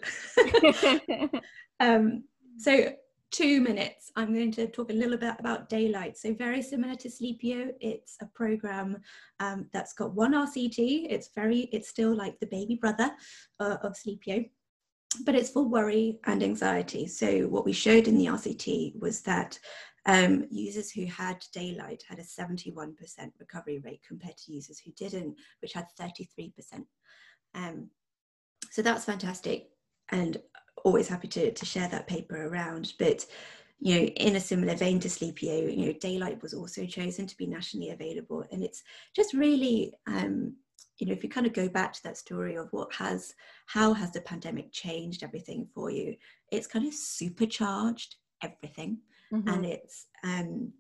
um, 1.81 2.25
so 2.59 2.93
two 3.31 3.61
minutes, 3.61 4.11
I'm 4.17 4.35
going 4.35 4.53
to 4.53 4.67
talk 4.67 4.91
a 4.91 4.95
little 4.95 5.17
bit 5.17 5.35
about 5.39 5.69
Daylight. 5.69 6.19
So 6.19 6.35
very 6.35 6.63
similar 6.63 6.95
to 6.97 7.09
Sleepio, 7.09 7.71
it's 7.81 8.17
a 8.21 8.27
program 8.27 8.99
um, 9.39 9.67
that's 9.73 9.93
got 9.93 10.15
one 10.15 10.35
RCT. 10.35 11.07
It's 11.09 11.31
very, 11.35 11.69
it's 11.73 11.89
still 11.89 12.15
like 12.15 12.39
the 12.41 12.47
baby 12.47 12.75
brother 12.75 13.11
uh, 13.61 13.77
of 13.83 13.95
Sleepio 13.95 14.49
but 15.25 15.35
it's 15.35 15.51
for 15.51 15.65
worry 15.65 16.19
and 16.25 16.43
anxiety. 16.43 17.07
So 17.07 17.49
what 17.49 17.65
we 17.65 17.73
showed 17.73 18.09
in 18.09 18.17
the 18.17 18.27
RCT 18.27 19.01
was 19.01 19.23
that 19.23 19.59
um, 20.07 20.47
users 20.51 20.91
who 20.91 21.05
had 21.07 21.45
daylight 21.53 22.03
had 22.09 22.19
a 22.19 22.23
71% 22.23 22.95
recovery 23.39 23.81
rate 23.85 24.01
compared 24.07 24.37
to 24.39 24.53
users 24.53 24.79
who 24.79 24.93
didn't, 24.93 25.37
which 25.61 25.73
had 25.73 25.87
33%. 26.01 26.53
Um, 27.55 27.91
so 28.71 28.83
that's 28.83 29.05
fantastic 29.05 29.69
and 30.11 30.39
always 30.85 31.09
happy 31.09 31.29
to, 31.29 31.53
to 31.53 31.67
share 31.67 31.89
that 31.89 32.07
paper 32.07 32.47
around. 32.47 32.95
But 32.99 33.27
you 33.81 33.95
know, 33.95 34.05
in 34.05 34.37
a 34.37 34.41
similar 34.41 34.75
vein 34.75 35.01
to 35.01 35.09
Sleepio, 35.09 35.75
you 35.77 35.87
know, 35.87 35.93
daylight 35.95 36.43
was 36.43 36.53
also 36.55 36.85
chosen 36.85 37.27
to 37.27 37.37
be 37.37 37.47
nationally 37.47 37.91
available, 37.91 38.45
and 38.53 38.63
it's 38.63 38.83
just 39.17 39.33
really 39.33 39.95
um, 40.07 40.55
you 40.99 41.07
know 41.07 41.13
if 41.13 41.23
you 41.23 41.29
kind 41.29 41.47
of 41.47 41.53
go 41.53 41.69
back 41.69 41.93
to 41.93 42.03
that 42.03 42.17
story 42.17 42.57
of 42.57 42.69
what 42.73 42.93
has 42.95 43.35
how 43.67 43.93
has 43.93 44.13
the 44.13 44.21
pandemic 44.21 44.71
changed 44.73 45.23
everything 45.23 45.67
for 45.75 45.91
you 45.91 46.15
it's 46.51 46.67
kind 46.67 46.87
of 46.87 46.95
supercharged 46.95 48.17
everything. 48.43 48.99
Mm-hmm. 49.33 49.49
and 49.49 49.65
it's 49.65 50.07
um 50.25 50.73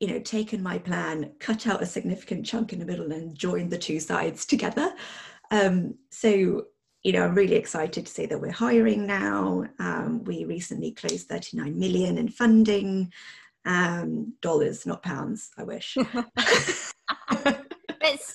you 0.00 0.08
know 0.08 0.20
taken 0.20 0.62
my 0.62 0.76
plan 0.76 1.32
cut 1.38 1.66
out 1.66 1.82
a 1.82 1.86
significant 1.86 2.44
chunk 2.44 2.74
in 2.74 2.78
the 2.78 2.84
middle 2.84 3.10
and 3.10 3.38
joined 3.38 3.70
the 3.70 3.78
two 3.78 4.00
sides 4.00 4.44
together. 4.44 4.92
Um 5.50 5.94
so 6.10 6.66
you 7.02 7.12
know 7.12 7.22
i'm 7.22 7.34
really 7.34 7.54
excited 7.54 8.04
to 8.04 8.12
say 8.12 8.26
that 8.26 8.40
we're 8.40 8.50
hiring 8.50 9.06
now. 9.06 9.64
Um, 9.78 10.24
we 10.24 10.44
recently 10.44 10.92
closed 10.92 11.28
39 11.28 11.78
million 11.78 12.18
in 12.18 12.28
funding. 12.28 13.12
Um 13.64 14.34
dollars 14.42 14.84
not 14.84 15.02
pounds 15.02 15.50
i 15.56 15.62
wish 15.64 15.96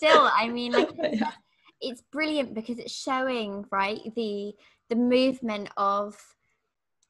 still, 0.01 0.29
I 0.33 0.47
mean, 0.49 0.71
like, 0.71 0.89
yeah. 1.13 1.31
it's 1.79 2.01
brilliant 2.11 2.53
because 2.53 2.79
it's 2.79 2.93
showing 2.93 3.65
right 3.71 3.99
the 4.15 4.53
the 4.89 4.95
movement 4.95 5.69
of 5.77 6.17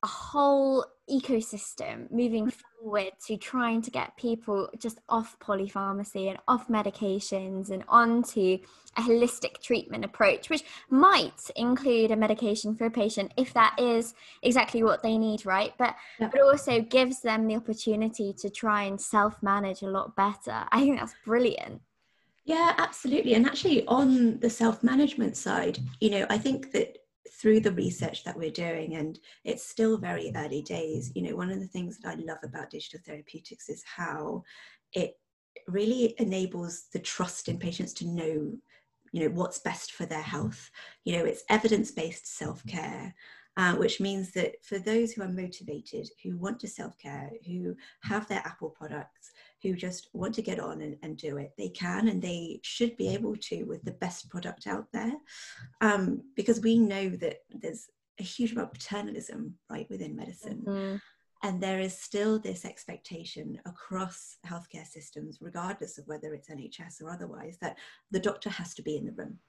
a 0.04 0.08
whole 0.08 0.84
ecosystem 1.10 2.10
moving 2.12 2.48
mm-hmm. 2.48 2.84
forward 2.84 3.12
to 3.28 3.38
trying 3.38 3.82
to 3.84 3.92
get 3.92 4.18
people 4.18 4.68
just 4.80 5.00
off 5.10 5.38
polypharmacy 5.40 6.28
and 6.28 6.40
off 6.48 6.68
medications 6.68 7.70
and 7.70 7.84
onto 7.88 8.58
a 8.98 9.02
holistic 9.02 9.62
treatment 9.62 10.04
approach, 10.04 10.50
which 10.50 10.64
might 10.90 11.50
include 11.56 12.12
a 12.12 12.16
medication 12.16 12.76
for 12.76 12.86
a 12.86 12.92
patient 12.92 13.32
if 13.38 13.54
that 13.54 13.76
is 13.78 14.16
exactly 14.42 14.84
what 14.84 15.04
they 15.04 15.18
need, 15.18 15.46
right? 15.46 15.74
But 15.78 15.96
yeah. 16.20 16.30
but 16.32 16.42
also 16.42 16.82
gives 16.82 17.22
them 17.22 17.48
the 17.48 17.56
opportunity 17.56 18.34
to 18.40 18.50
try 18.50 18.84
and 18.84 19.00
self-manage 19.00 19.84
a 19.84 19.88
lot 19.88 20.16
better. 20.16 20.66
I 20.72 20.82
think 20.82 21.00
that's 21.00 21.16
brilliant. 21.24 21.82
Yeah, 22.52 22.74
absolutely. 22.80 23.36
And 23.36 23.46
actually, 23.46 23.88
on 23.88 24.38
the 24.40 24.50
self 24.50 24.84
management 24.84 25.38
side, 25.38 25.80
you 26.02 26.10
know, 26.10 26.26
I 26.30 26.38
think 26.38 26.74
that 26.74 26.98
through 27.40 27.62
the 27.62 27.72
research 27.72 28.26
that 28.26 28.38
we're 28.38 28.52
doing, 28.52 28.96
and 28.96 29.18
it's 29.46 29.64
still 29.66 29.98
very 29.98 30.34
early 30.36 30.62
days, 30.62 31.14
you 31.16 31.22
know, 31.22 31.38
one 31.38 31.50
of 31.50 31.62
the 31.62 31.68
things 31.68 32.00
that 32.00 32.10
I 32.10 32.16
love 32.16 32.40
about 32.44 32.70
digital 32.72 33.00
therapeutics 33.06 33.70
is 33.70 33.82
how 33.96 34.44
it 34.92 35.14
really 35.70 36.14
enables 36.18 36.88
the 36.92 37.00
trust 37.00 37.48
in 37.48 37.58
patients 37.58 37.94
to 37.94 38.08
know 38.08 38.52
you 39.14 39.22
know 39.22 39.30
what's 39.36 39.60
best 39.60 39.92
for 39.92 40.06
their 40.06 40.22
health 40.22 40.72
you 41.04 41.18
know 41.18 41.26
it's 41.26 41.44
evidence-based 41.50 42.38
self-care 42.38 43.14
uh, 43.58 43.76
which 43.76 44.00
means 44.00 44.32
that 44.32 44.54
for 44.64 44.80
those 44.80 45.12
who 45.12 45.22
are 45.22 45.28
motivated 45.28 46.08
who 46.24 46.38
want 46.38 46.58
to 46.62 46.68
self-care 46.68 47.30
who 47.46 47.76
have 48.04 48.26
their 48.30 48.42
apple 48.46 48.70
products 48.70 49.32
who 49.62 49.76
just 49.76 50.10
want 50.14 50.34
to 50.36 50.42
get 50.42 50.60
on 50.60 50.82
and, 50.82 50.98
and 51.04 51.18
do 51.18 51.38
it. 51.38 51.52
They 51.58 51.70
can 51.70 52.08
and 52.08 52.22
they 52.22 52.60
should 52.64 52.98
be 52.98 53.14
able 53.14 53.36
to 53.36 53.64
with 53.64 53.84
the 53.84 53.92
best 53.92 54.30
product 54.30 54.68
out 54.68 54.86
there 54.92 55.14
um, 55.82 56.22
because 56.36 56.62
we 56.62 56.78
know 56.78 57.10
that 57.10 57.38
there's 57.50 57.88
a 58.20 58.24
huge 58.24 58.54
amount 58.54 58.70
of 58.70 58.74
paternalism 58.74 59.56
right 59.70 59.88
within 59.90 60.16
medicine. 60.16 60.64
Mm-hmm. 60.66 60.96
And 61.44 61.62
there 61.62 61.80
is 61.80 62.00
still 62.00 62.38
this 62.38 62.66
expectation 62.66 63.60
across 63.66 64.38
healthcare 64.46 64.86
systems, 64.86 65.40
regardless 65.42 65.98
of 65.98 66.06
whether 66.08 66.34
it's 66.34 66.50
NHS 66.50 67.02
or 67.02 67.10
otherwise, 67.10 67.58
that 67.62 67.78
the 68.12 68.20
doctor 68.20 68.50
has 68.52 68.76
to 68.76 68.84
be 68.84 68.96
in 68.96 69.06
the 69.06 69.12
room, 69.14 69.40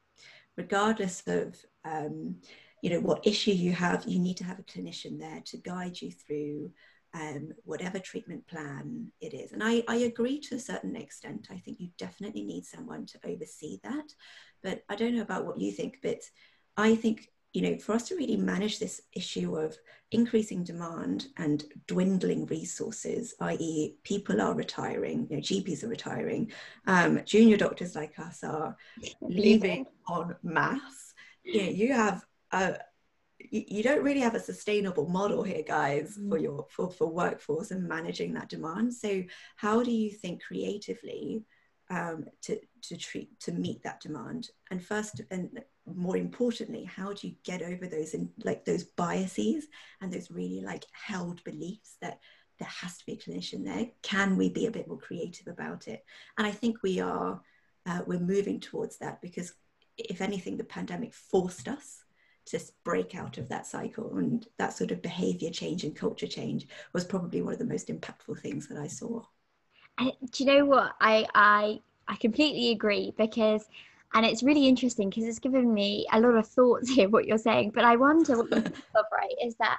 regardless 0.57 1.23
of 1.27 1.55
um, 1.85 2.37
you 2.83 2.91
know 2.91 3.01
what 3.01 3.27
issue 3.27 3.53
you 3.53 3.73
have. 3.73 4.05
You 4.07 4.21
need 4.21 4.39
to 4.39 4.45
have 4.45 4.59
a 4.59 4.63
clinician 4.63 5.19
there 5.19 5.43
to 5.45 5.59
guide 5.59 6.01
you 6.01 6.11
through 6.11 6.71
um, 7.15 7.53
whatever 7.65 7.99
treatment 7.99 8.47
plan 8.47 9.13
it 9.21 9.35
is. 9.35 9.53
And 9.53 9.63
I, 9.63 9.83
I 9.89 9.97
agree 9.97 10.41
to 10.41 10.55
a 10.55 10.61
certain 10.61 10.97
extent. 10.97 11.49
I 11.51 11.59
think 11.59 11.79
you 11.81 11.89
definitely 11.99 12.45
need 12.45 12.65
someone 12.65 13.07
to 13.07 13.19
oversee 13.25 13.79
that. 13.83 14.15
But 14.63 14.83
I 14.89 14.97
don't 14.97 15.15
know 15.15 15.23
about 15.23 15.47
what 15.47 15.61
you 15.61 15.73
think, 15.73 15.99
but 16.03 16.21
I 16.77 16.95
think 16.95 17.29
you 17.53 17.61
know, 17.61 17.79
for 17.79 17.93
us 17.93 18.09
to 18.09 18.17
really 18.17 18.37
manage 18.37 18.79
this 18.79 19.03
issue 19.13 19.57
of 19.59 19.77
increasing 20.11 20.65
demand 20.65 21.27
and 21.37 21.65
dwindling 21.87 22.47
resources, 22.47 23.35
i.e., 23.41 23.97
people 24.05 24.41
are 24.41 24.55
retiring, 24.55 25.27
you 25.29 25.37
know, 25.37 25.43
GPs 25.43 25.85
are 25.85 25.89
retiring, 25.89 26.51
um, 26.87 27.21
junior 27.27 27.59
doctors 27.59 27.95
like 27.95 28.19
us 28.19 28.43
are 28.43 28.75
leaving 29.21 29.87
on 30.09 30.35
mass. 30.43 31.13
You 31.45 31.63
know, 31.63 31.71
you 31.71 31.93
have 31.93 32.25
a 32.53 32.79
you 33.51 33.83
don't 33.83 34.03
really 34.03 34.21
have 34.21 34.35
a 34.35 34.41
sustainable 34.41 35.09
model 35.09 35.43
here 35.43 35.63
guys 35.67 36.19
for 36.29 36.39
mm. 36.39 36.43
your 36.43 36.67
for, 36.71 36.91
for 36.91 37.07
workforce 37.07 37.71
and 37.71 37.89
managing 37.89 38.35
that 38.35 38.49
demand. 38.49 38.95
So 38.95 39.23
how 39.57 39.83
do 39.83 39.91
you 39.91 40.11
think 40.11 40.43
creatively 40.43 41.45
um, 41.91 42.27
to 42.43 42.59
to 42.83 42.97
treat 42.97 43.39
to 43.41 43.53
meet 43.53 43.83
that 43.83 44.01
demand? 44.01 44.51
And 44.71 44.85
first 44.85 45.21
and 45.31 45.63
more 45.85 46.17
importantly 46.17 46.85
how 46.85 47.13
do 47.13 47.27
you 47.27 47.35
get 47.45 47.61
over 47.61 47.87
those 47.87 48.15
in, 48.15 48.31
like 48.45 48.65
those 48.65 48.85
biases 48.85 49.67
and 50.01 50.13
those 50.13 50.31
really 50.31 50.61
like 50.61 50.85
held 50.93 51.43
beliefs 51.43 51.97
that 52.01 52.21
there 52.61 52.69
has 52.69 52.99
to 52.99 53.07
be 53.07 53.13
a 53.13 53.17
clinician 53.17 53.65
there? 53.65 53.89
Can 54.03 54.37
we 54.37 54.49
be 54.49 54.67
a 54.67 54.71
bit 54.71 54.89
more 54.89 54.99
creative 54.99 55.49
about 55.49 55.89
it? 55.89 56.05
And 56.39 56.47
i 56.47 56.51
think 56.51 56.83
we 56.83 57.01
are 57.01 57.41
uh, 57.85 58.01
we're 58.07 58.21
moving 58.21 58.61
towards 58.61 58.99
that 58.99 59.21
because 59.21 59.53
if 59.99 60.21
anything 60.21 60.57
the 60.57 60.65
pandemic 60.65 61.13
forced 61.13 61.69
us 61.69 62.05
to 62.47 62.61
break 62.85 63.15
out 63.15 63.39
of 63.39 63.49
that 63.49 63.67
cycle 63.67 64.17
and 64.17 64.47
that 64.59 64.73
sort 64.73 64.91
of 64.91 65.03
behavior 65.03 65.51
change 65.51 65.85
and 65.85 65.95
culture 65.95 66.27
change 66.27 66.67
was 66.93 67.05
probably 67.05 67.43
one 67.43 67.53
of 67.53 67.59
the 67.59 67.65
most 67.65 67.89
impactful 67.89 68.39
things 68.41 68.69
that 68.69 68.79
i 68.79 68.87
saw. 68.87 69.23
Do 69.99 70.45
you 70.45 70.47
know 70.47 70.65
what? 70.65 70.93
I 71.01 71.27
I 71.35 71.81
I 72.09 72.17
completely 72.17 72.71
agree 72.71 73.13
because 73.17 73.69
and 74.15 74.27
it's 74.27 74.43
really 74.43 74.67
interesting 74.67 75.09
because 75.09 75.25
it's 75.25 75.39
given 75.39 75.73
me 75.73 76.07
a 76.13 76.21
lot 76.21 76.35
of 76.35 76.47
thoughts 76.47 76.91
here 76.95 77.09
what 77.09 77.27
you're 77.27 77.39
saying 77.39 77.71
but 77.75 77.85
I 77.85 77.97
wonder 77.97 78.39
what 78.39 78.51
you 78.51 78.57
of 78.97 79.05
right 79.13 79.35
is 79.45 79.55
that 79.57 79.79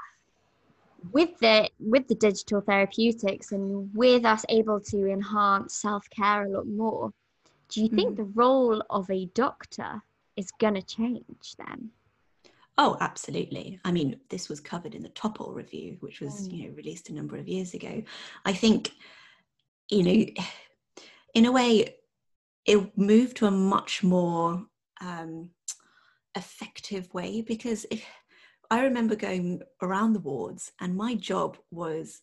with 1.12 1.38
the 1.40 1.70
with 1.80 2.08
the 2.08 2.16
digital 2.16 2.62
therapeutics 2.62 3.52
and 3.52 3.94
with 3.94 4.24
us 4.26 4.46
able 4.50 4.80
to 4.80 5.12
enhance 5.12 5.76
self-care 5.76 6.46
a 6.46 6.50
lot 6.50 6.68
more 6.68 7.12
do 7.68 7.82
you 7.82 7.90
think 7.90 8.14
mm. 8.14 8.18
the 8.18 8.24
role 8.24 8.82
of 8.90 9.10
a 9.10 9.26
doctor 9.34 10.02
is 10.38 10.52
going 10.52 10.76
to 10.76 10.82
change 10.82 11.56
then 11.58 11.92
Oh, 12.78 12.98
absolutely. 13.00 13.80
I 13.86 13.92
mean, 13.92 14.20
this 14.30 14.50
was 14.50 14.60
covered 14.60 14.96
in 14.96 15.04
the 15.04 15.10
Topol 15.10 15.54
review, 15.54 15.98
which 16.00 16.22
was, 16.22 16.48
mm. 16.48 16.58
you 16.58 16.64
know, 16.68 16.76
released 16.76 17.10
a 17.10 17.14
number 17.14 17.38
of 17.38 17.48
years 17.48 17.74
ago. 17.74 18.02
I 18.46 18.54
think 18.54 18.94
you 19.90 20.04
know, 20.04 20.26
in 21.34 21.46
a 21.46 21.52
way, 21.52 21.96
it 22.66 22.98
moved 22.98 23.38
to 23.38 23.46
a 23.46 23.52
much 23.52 24.04
more 24.04 24.66
um, 25.02 25.50
effective 26.36 27.14
way 27.14 27.42
because 27.42 27.86
if 27.92 28.06
I 28.72 28.84
remember 28.84 29.16
going 29.16 29.62
around 29.82 30.14
the 30.14 30.20
wards 30.20 30.72
and 30.80 30.96
my 30.96 31.16
job 31.16 31.58
was, 31.72 32.22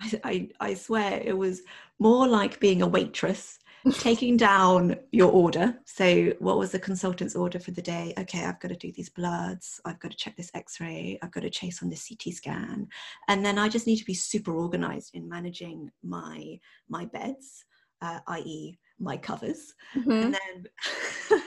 I, 0.24 0.48
I 0.60 0.74
swear, 0.74 1.20
it 1.24 1.36
was 1.36 1.62
more 1.98 2.26
like 2.26 2.60
being 2.60 2.82
a 2.82 2.86
waitress 2.86 3.58
taking 3.90 4.36
down 4.36 4.96
your 5.10 5.30
order. 5.30 5.78
So, 5.84 6.32
what 6.38 6.58
was 6.58 6.70
the 6.70 6.78
consultant's 6.78 7.34
order 7.34 7.58
for 7.58 7.72
the 7.72 7.82
day? 7.82 8.14
Okay, 8.18 8.44
I've 8.44 8.60
got 8.60 8.68
to 8.68 8.76
do 8.76 8.92
these 8.92 9.08
bloods. 9.10 9.80
I've 9.84 9.98
got 9.98 10.10
to 10.10 10.16
check 10.16 10.36
this 10.36 10.50
x 10.54 10.80
ray. 10.80 11.18
I've 11.22 11.32
got 11.32 11.40
to 11.40 11.50
chase 11.50 11.82
on 11.82 11.90
this 11.90 12.08
CT 12.08 12.34
scan. 12.34 12.88
And 13.28 13.44
then 13.44 13.58
I 13.58 13.68
just 13.68 13.86
need 13.86 13.96
to 13.96 14.04
be 14.04 14.14
super 14.14 14.52
organized 14.52 15.14
in 15.14 15.28
managing 15.28 15.90
my, 16.02 16.58
my 16.88 17.06
beds, 17.06 17.64
uh, 18.00 18.20
i.e., 18.28 18.78
my 18.98 19.16
covers. 19.16 19.74
Mm-hmm. 19.96 20.10
And 20.10 20.34
then 20.34 21.42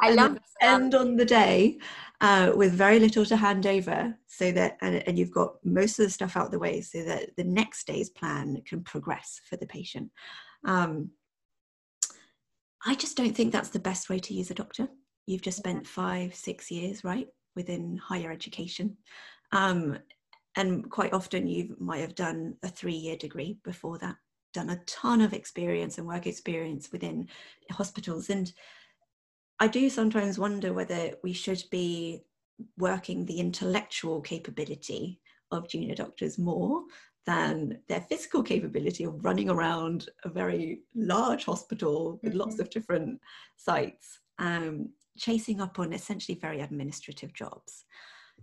I 0.00 0.10
love 0.14 0.38
end 0.60 0.94
on 0.94 1.16
the 1.16 1.24
day 1.24 1.78
uh, 2.20 2.52
with 2.54 2.72
very 2.72 3.00
little 3.00 3.24
to 3.26 3.36
hand 3.36 3.66
over 3.66 4.14
so 4.28 4.52
that, 4.52 4.76
and, 4.80 5.02
and 5.08 5.18
you've 5.18 5.32
got 5.32 5.54
most 5.64 5.98
of 5.98 6.06
the 6.06 6.10
stuff 6.10 6.36
out 6.36 6.52
the 6.52 6.58
way 6.58 6.80
so 6.80 7.02
that 7.02 7.34
the 7.36 7.44
next 7.44 7.86
day's 7.86 8.10
plan 8.10 8.62
can 8.64 8.82
progress 8.84 9.40
for 9.48 9.56
the 9.56 9.66
patient. 9.66 10.10
Um, 10.64 11.10
I 12.84 12.94
just 12.94 13.16
don't 13.16 13.34
think 13.34 13.52
that's 13.52 13.68
the 13.70 13.78
best 13.78 14.08
way 14.08 14.18
to 14.18 14.34
use 14.34 14.50
a 14.50 14.54
doctor. 14.54 14.88
You've 15.26 15.42
just 15.42 15.58
spent 15.58 15.86
five, 15.86 16.34
six 16.34 16.70
years, 16.70 17.04
right, 17.04 17.28
within 17.54 17.98
higher 17.98 18.32
education. 18.32 18.96
Um, 19.52 19.98
and 20.56 20.90
quite 20.90 21.12
often 21.12 21.46
you 21.46 21.76
might 21.78 22.00
have 22.00 22.14
done 22.14 22.56
a 22.62 22.68
three 22.68 22.94
year 22.94 23.16
degree 23.16 23.58
before 23.64 23.98
that, 23.98 24.16
done 24.52 24.70
a 24.70 24.80
ton 24.86 25.20
of 25.20 25.32
experience 25.32 25.98
and 25.98 26.06
work 26.06 26.26
experience 26.26 26.90
within 26.90 27.28
hospitals. 27.70 28.30
And 28.30 28.52
I 29.60 29.68
do 29.68 29.90
sometimes 29.90 30.38
wonder 30.38 30.72
whether 30.72 31.12
we 31.22 31.32
should 31.32 31.62
be 31.70 32.22
working 32.78 33.24
the 33.24 33.38
intellectual 33.38 34.20
capability 34.20 35.20
of 35.50 35.68
junior 35.68 35.94
doctors 35.94 36.38
more 36.38 36.82
than 37.26 37.78
their 37.88 38.00
physical 38.00 38.42
capability 38.42 39.04
of 39.04 39.24
running 39.24 39.50
around 39.50 40.08
a 40.24 40.28
very 40.28 40.80
large 40.94 41.44
hospital 41.44 42.18
with 42.22 42.32
mm-hmm. 42.32 42.40
lots 42.40 42.58
of 42.58 42.70
different 42.70 43.20
sites, 43.56 44.20
um, 44.38 44.88
chasing 45.18 45.60
up 45.60 45.78
on 45.78 45.92
essentially 45.92 46.38
very 46.40 46.60
administrative 46.60 47.32
jobs. 47.34 47.84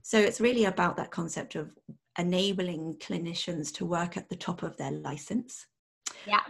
So 0.04 0.20
it's 0.20 0.40
really 0.40 0.66
about 0.66 0.96
that 0.98 1.12
concept 1.12 1.56
of 1.56 1.72
enabling 2.20 2.96
clinicians 3.00 3.74
to 3.74 3.86
work 3.86 4.16
at 4.16 4.30
the 4.30 4.36
top 4.36 4.64
of 4.64 4.78
their 4.78 4.92
license. 4.92 5.66
Yeah. 6.26 6.42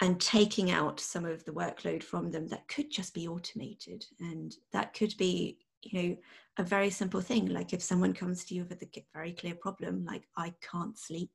And 0.00 0.20
taking 0.20 0.70
out 0.70 1.00
some 1.00 1.24
of 1.24 1.44
the 1.44 1.52
workload 1.52 2.02
from 2.02 2.30
them 2.30 2.46
that 2.48 2.68
could 2.68 2.90
just 2.90 3.12
be 3.12 3.26
automated. 3.26 4.04
And 4.20 4.54
that 4.72 4.94
could 4.94 5.14
be, 5.18 5.58
you 5.92 6.02
know, 6.02 6.16
a 6.58 6.62
very 6.62 6.90
simple 6.90 7.20
thing 7.20 7.46
like 7.46 7.72
if 7.74 7.82
someone 7.82 8.14
comes 8.14 8.44
to 8.44 8.54
you 8.54 8.64
with 8.68 8.82
a 8.82 9.04
very 9.12 9.32
clear 9.32 9.54
problem 9.54 10.02
like 10.06 10.22
i 10.38 10.50
can't 10.62 10.96
sleep 10.98 11.30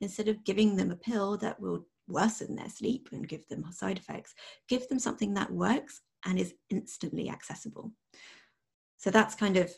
instead 0.00 0.28
of 0.28 0.42
giving 0.44 0.74
them 0.74 0.90
a 0.90 0.96
pill 0.96 1.36
that 1.36 1.60
will 1.60 1.84
worsen 2.08 2.56
their 2.56 2.70
sleep 2.70 3.06
and 3.12 3.28
give 3.28 3.46
them 3.48 3.70
side 3.70 3.98
effects 3.98 4.34
give 4.68 4.88
them 4.88 4.98
something 4.98 5.34
that 5.34 5.52
works 5.52 6.00
and 6.24 6.38
is 6.38 6.54
instantly 6.70 7.28
accessible. 7.28 7.92
So 8.98 9.10
that's 9.10 9.34
kind 9.34 9.56
of 9.56 9.72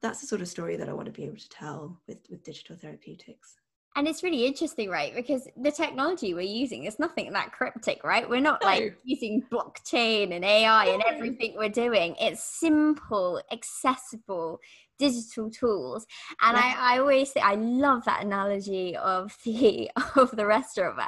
that's 0.00 0.20
the 0.20 0.26
sort 0.26 0.40
of 0.40 0.48
story 0.48 0.76
that 0.76 0.88
i 0.88 0.92
want 0.92 1.06
to 1.06 1.12
be 1.12 1.24
able 1.24 1.36
to 1.36 1.48
tell 1.48 2.00
with 2.06 2.18
with 2.30 2.44
digital 2.44 2.76
therapeutics 2.76 3.56
and 3.96 4.06
it's 4.06 4.22
really 4.22 4.46
interesting 4.46 4.88
right 4.88 5.14
because 5.14 5.48
the 5.56 5.70
technology 5.70 6.34
we're 6.34 6.40
using 6.40 6.84
is 6.84 6.98
nothing 6.98 7.32
that 7.32 7.52
cryptic 7.52 8.02
right 8.04 8.28
we're 8.28 8.40
not 8.40 8.60
no. 8.62 8.66
like 8.66 8.96
using 9.04 9.42
blockchain 9.50 10.34
and 10.34 10.44
ai 10.44 10.86
no. 10.86 10.94
and 10.94 11.02
everything 11.06 11.54
we're 11.56 11.68
doing 11.68 12.14
it's 12.20 12.42
simple 12.42 13.40
accessible 13.52 14.60
digital 14.98 15.48
tools 15.50 16.06
and 16.42 16.56
yeah. 16.56 16.74
I, 16.76 16.94
I 16.94 16.98
always 16.98 17.32
say 17.32 17.40
i 17.40 17.54
love 17.54 18.04
that 18.04 18.24
analogy 18.24 18.96
of 18.96 19.36
the 19.44 19.90
of 20.16 20.30
the 20.36 20.46
restaurant 20.46 21.00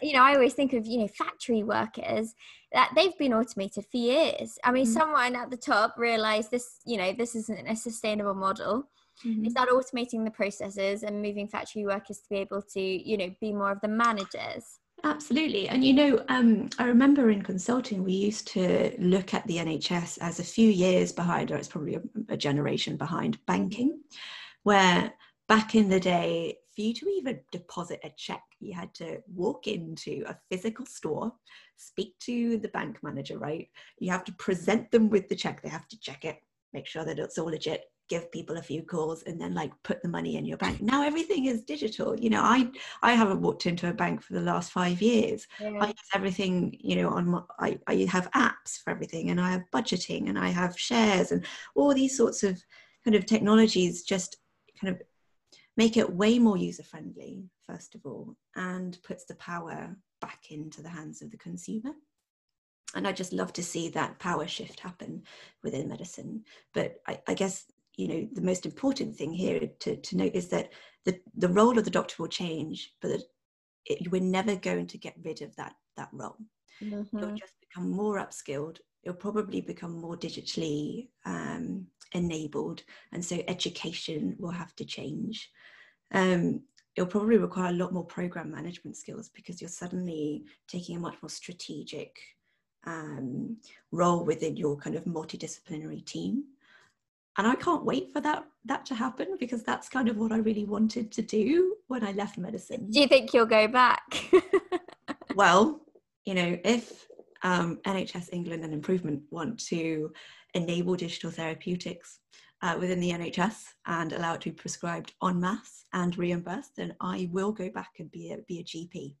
you 0.00 0.12
know 0.12 0.22
i 0.22 0.34
always 0.34 0.54
think 0.54 0.72
of 0.72 0.86
you 0.86 0.98
know 0.98 1.08
factory 1.08 1.62
workers 1.62 2.34
that 2.72 2.90
they've 2.94 3.16
been 3.18 3.34
automated 3.34 3.84
for 3.90 3.96
years 3.96 4.58
i 4.64 4.70
mean 4.70 4.84
mm-hmm. 4.84 4.92
someone 4.92 5.36
at 5.36 5.50
the 5.50 5.56
top 5.56 5.96
realized 5.98 6.50
this 6.50 6.78
you 6.86 6.96
know 6.96 7.12
this 7.12 7.34
isn't 7.34 7.68
a 7.68 7.76
sustainable 7.76 8.34
model 8.34 8.88
mm-hmm. 9.24 9.44
is 9.44 9.54
that 9.54 9.68
automating 9.68 10.24
the 10.24 10.30
processes 10.30 11.02
and 11.02 11.20
moving 11.20 11.48
factory 11.48 11.84
workers 11.86 12.18
to 12.18 12.28
be 12.30 12.36
able 12.36 12.62
to 12.62 12.80
you 12.80 13.16
know 13.16 13.30
be 13.40 13.52
more 13.52 13.72
of 13.72 13.80
the 13.80 13.88
managers 13.88 14.78
Absolutely. 15.04 15.68
And 15.68 15.84
you 15.84 15.92
know, 15.94 16.24
um, 16.28 16.70
I 16.78 16.84
remember 16.84 17.30
in 17.30 17.42
consulting, 17.42 18.04
we 18.04 18.12
used 18.12 18.46
to 18.48 18.94
look 18.98 19.34
at 19.34 19.46
the 19.46 19.56
NHS 19.56 20.18
as 20.20 20.38
a 20.38 20.44
few 20.44 20.68
years 20.68 21.12
behind, 21.12 21.50
or 21.50 21.56
it's 21.56 21.68
probably 21.68 21.96
a, 21.96 22.02
a, 22.28 22.36
generation 22.36 22.96
behind 22.96 23.44
banking, 23.46 24.00
where 24.62 25.12
back 25.48 25.74
in 25.74 25.88
the 25.88 25.98
day, 25.98 26.56
for 26.74 26.82
you 26.82 26.94
to 26.94 27.08
even 27.08 27.40
deposit 27.50 28.00
a 28.04 28.12
check, 28.16 28.42
you 28.60 28.74
had 28.74 28.94
to 28.94 29.18
walk 29.34 29.66
into 29.66 30.22
a 30.26 30.38
physical 30.50 30.86
store, 30.86 31.32
speak 31.76 32.14
to 32.20 32.58
the 32.58 32.68
bank 32.68 32.98
manager, 33.02 33.38
right? 33.38 33.68
You 33.98 34.12
have 34.12 34.24
to 34.24 34.32
present 34.34 34.90
them 34.92 35.10
with 35.10 35.28
the 35.28 35.36
check, 35.36 35.62
they 35.62 35.68
have 35.68 35.88
to 35.88 35.98
check 35.98 36.24
it, 36.24 36.38
make 36.72 36.86
sure 36.86 37.04
that 37.04 37.18
it's 37.18 37.38
all 37.38 37.46
legit, 37.46 37.86
give 38.12 38.30
people 38.30 38.58
a 38.58 38.62
few 38.62 38.82
calls 38.82 39.22
and 39.22 39.40
then 39.40 39.54
like 39.54 39.72
put 39.84 40.02
the 40.02 40.08
money 40.08 40.36
in 40.36 40.44
your 40.44 40.58
bank 40.58 40.82
now 40.82 41.02
everything 41.02 41.46
is 41.46 41.62
digital 41.62 42.14
you 42.20 42.28
know 42.28 42.42
i 42.42 42.70
i 43.00 43.12
haven't 43.14 43.40
walked 43.40 43.64
into 43.64 43.88
a 43.88 43.94
bank 43.94 44.20
for 44.22 44.34
the 44.34 44.40
last 44.50 44.70
five 44.70 45.00
years 45.00 45.46
yeah. 45.58 45.78
i 45.80 45.86
use 45.86 46.10
everything 46.14 46.76
you 46.78 46.94
know 46.94 47.08
on 47.08 47.26
my 47.26 47.40
I, 47.58 47.78
I 47.86 47.94
have 48.10 48.30
apps 48.32 48.76
for 48.84 48.90
everything 48.90 49.30
and 49.30 49.40
i 49.40 49.50
have 49.50 49.62
budgeting 49.74 50.28
and 50.28 50.38
i 50.38 50.50
have 50.50 50.78
shares 50.78 51.32
and 51.32 51.42
all 51.74 51.94
these 51.94 52.14
sorts 52.14 52.42
of 52.42 52.62
kind 53.02 53.14
of 53.14 53.24
technologies 53.24 54.02
just 54.02 54.36
kind 54.78 54.94
of 54.94 55.00
make 55.78 55.96
it 55.96 56.14
way 56.14 56.38
more 56.38 56.58
user 56.58 56.82
friendly 56.82 57.48
first 57.66 57.94
of 57.94 58.02
all 58.04 58.36
and 58.56 58.98
puts 59.04 59.24
the 59.24 59.36
power 59.36 59.96
back 60.20 60.50
into 60.50 60.82
the 60.82 60.90
hands 60.90 61.22
of 61.22 61.30
the 61.30 61.38
consumer 61.38 61.92
and 62.94 63.08
I 63.08 63.12
just 63.12 63.32
love 63.32 63.54
to 63.54 63.62
see 63.62 63.88
that 63.88 64.18
power 64.18 64.46
shift 64.46 64.80
happen 64.80 65.22
within 65.62 65.88
medicine. 65.88 66.44
But 66.74 66.96
I, 67.06 67.20
I, 67.26 67.32
guess 67.32 67.64
you 68.02 68.08
know 68.08 68.28
the 68.34 68.48
most 68.50 68.66
important 68.66 69.16
thing 69.16 69.32
here 69.32 69.60
to, 69.80 69.96
to 69.96 70.16
note 70.16 70.34
is 70.34 70.48
that 70.48 70.72
the, 71.04 71.18
the 71.36 71.48
role 71.48 71.78
of 71.78 71.84
the 71.84 71.90
doctor 71.98 72.16
will 72.18 72.28
change 72.28 72.92
but 73.00 73.10
it, 73.86 74.10
we're 74.10 74.20
never 74.20 74.56
going 74.56 74.86
to 74.86 74.98
get 74.98 75.14
rid 75.24 75.42
of 75.42 75.54
that 75.56 75.74
that 75.96 76.08
role. 76.12 76.36
Mm-hmm. 76.82 77.18
you'll 77.18 77.36
just 77.36 77.54
become 77.60 77.90
more 77.90 78.16
upskilled. 78.18 78.78
You'll 79.04 79.14
probably 79.14 79.60
become 79.60 80.00
more 80.00 80.16
digitally 80.16 81.08
um, 81.26 81.86
enabled 82.14 82.82
and 83.12 83.24
so 83.24 83.40
education 83.48 84.36
will 84.38 84.50
have 84.50 84.74
to 84.76 84.84
change. 84.84 85.50
Um, 86.12 86.62
it'll 86.96 87.10
probably 87.10 87.38
require 87.38 87.70
a 87.70 87.76
lot 87.76 87.92
more 87.92 88.04
program 88.04 88.50
management 88.50 88.96
skills 88.96 89.30
because 89.34 89.60
you're 89.60 89.68
suddenly 89.68 90.44
taking 90.68 90.96
a 90.96 91.00
much 91.00 91.16
more 91.22 91.30
strategic 91.30 92.16
um, 92.86 93.56
role 93.92 94.24
within 94.24 94.56
your 94.56 94.76
kind 94.76 94.96
of 94.96 95.04
multidisciplinary 95.04 96.04
team 96.04 96.44
and 97.38 97.46
i 97.46 97.54
can't 97.54 97.84
wait 97.84 98.12
for 98.12 98.20
that 98.20 98.44
that 98.64 98.84
to 98.86 98.94
happen 98.94 99.36
because 99.38 99.62
that's 99.62 99.88
kind 99.88 100.08
of 100.08 100.16
what 100.16 100.32
i 100.32 100.38
really 100.38 100.64
wanted 100.64 101.10
to 101.10 101.22
do 101.22 101.74
when 101.88 102.04
i 102.04 102.12
left 102.12 102.38
medicine. 102.38 102.88
Do 102.90 103.00
you 103.00 103.06
think 103.06 103.32
you'll 103.34 103.46
go 103.46 103.68
back? 103.68 104.02
Well 105.34 105.80
you 106.26 106.34
know 106.34 106.58
if 106.62 107.06
um, 107.42 107.80
nhs 107.86 108.28
england 108.32 108.64
and 108.64 108.74
improvement 108.74 109.22
want 109.30 109.58
to 109.66 110.12
enable 110.54 110.94
digital 110.94 111.30
therapeutics 111.30 112.18
uh, 112.60 112.76
within 112.78 113.00
the 113.00 113.12
nhs 113.12 113.64
and 113.86 114.12
allow 114.12 114.34
it 114.34 114.42
to 114.42 114.50
be 114.50 114.54
prescribed 114.54 115.14
en 115.24 115.40
masse 115.40 115.86
and 115.94 116.18
reimbursed 116.18 116.76
then 116.76 116.94
i 117.00 117.28
will 117.32 117.50
go 117.50 117.70
back 117.70 117.92
and 117.98 118.10
be 118.10 118.30
a, 118.30 118.36
be 118.46 118.58
a 118.58 118.64
gp 118.64 119.14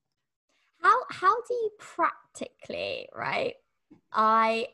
how 0.82 0.98
how 1.10 1.34
do 1.48 1.54
you 1.54 1.70
practically 1.78 3.08
right? 3.14 3.54
I 4.12 4.66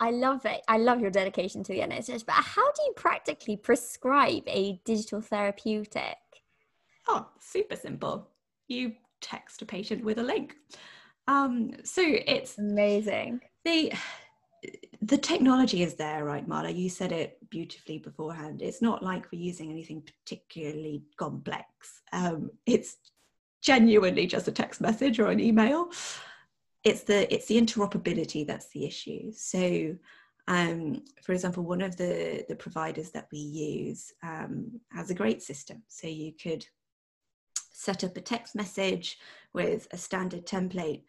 I 0.00 0.10
love 0.10 0.44
it. 0.44 0.62
I 0.68 0.78
love 0.78 1.00
your 1.00 1.10
dedication 1.10 1.62
to 1.64 1.72
the 1.72 1.80
NHS, 1.80 2.26
but 2.26 2.34
how 2.34 2.70
do 2.72 2.82
you 2.82 2.92
practically 2.96 3.56
prescribe 3.56 4.42
a 4.46 4.80
digital 4.84 5.20
therapeutic? 5.20 6.16
Oh, 7.08 7.28
super 7.38 7.76
simple. 7.76 8.28
You 8.68 8.94
text 9.20 9.62
a 9.62 9.66
patient 9.66 10.04
with 10.04 10.18
a 10.18 10.22
link. 10.22 10.56
Um, 11.28 11.72
so 11.84 12.02
it's 12.04 12.58
amazing. 12.58 13.40
The 13.64 13.92
the 15.02 15.18
technology 15.18 15.82
is 15.82 15.94
there, 15.94 16.24
right, 16.24 16.48
Marla? 16.48 16.74
You 16.74 16.88
said 16.88 17.12
it 17.12 17.36
beautifully 17.50 17.98
beforehand. 17.98 18.62
It's 18.62 18.80
not 18.80 19.02
like 19.02 19.30
we're 19.30 19.42
using 19.42 19.70
anything 19.70 20.02
particularly 20.02 21.02
complex. 21.18 21.66
Um, 22.12 22.50
it's 22.64 22.96
genuinely 23.62 24.26
just 24.26 24.48
a 24.48 24.52
text 24.52 24.80
message 24.80 25.18
or 25.18 25.26
an 25.28 25.40
email 25.40 25.90
it's 26.84 27.02
the 27.02 27.32
it's 27.32 27.46
the 27.46 27.60
interoperability 27.60 28.46
that's 28.46 28.68
the 28.68 28.84
issue. 28.84 29.32
So 29.32 29.96
um, 30.46 31.02
for 31.22 31.32
example 31.32 31.64
one 31.64 31.80
of 31.80 31.96
the 31.96 32.44
the 32.48 32.56
providers 32.56 33.10
that 33.10 33.28
we 33.32 33.38
use 33.38 34.12
um, 34.22 34.80
has 34.92 35.10
a 35.10 35.14
great 35.14 35.42
system. 35.42 35.82
So 35.88 36.06
you 36.06 36.32
could 36.40 36.66
set 37.72 38.04
up 38.04 38.16
a 38.16 38.20
text 38.20 38.54
message 38.54 39.18
with 39.52 39.88
a 39.92 39.98
standard 39.98 40.46
template 40.46 41.02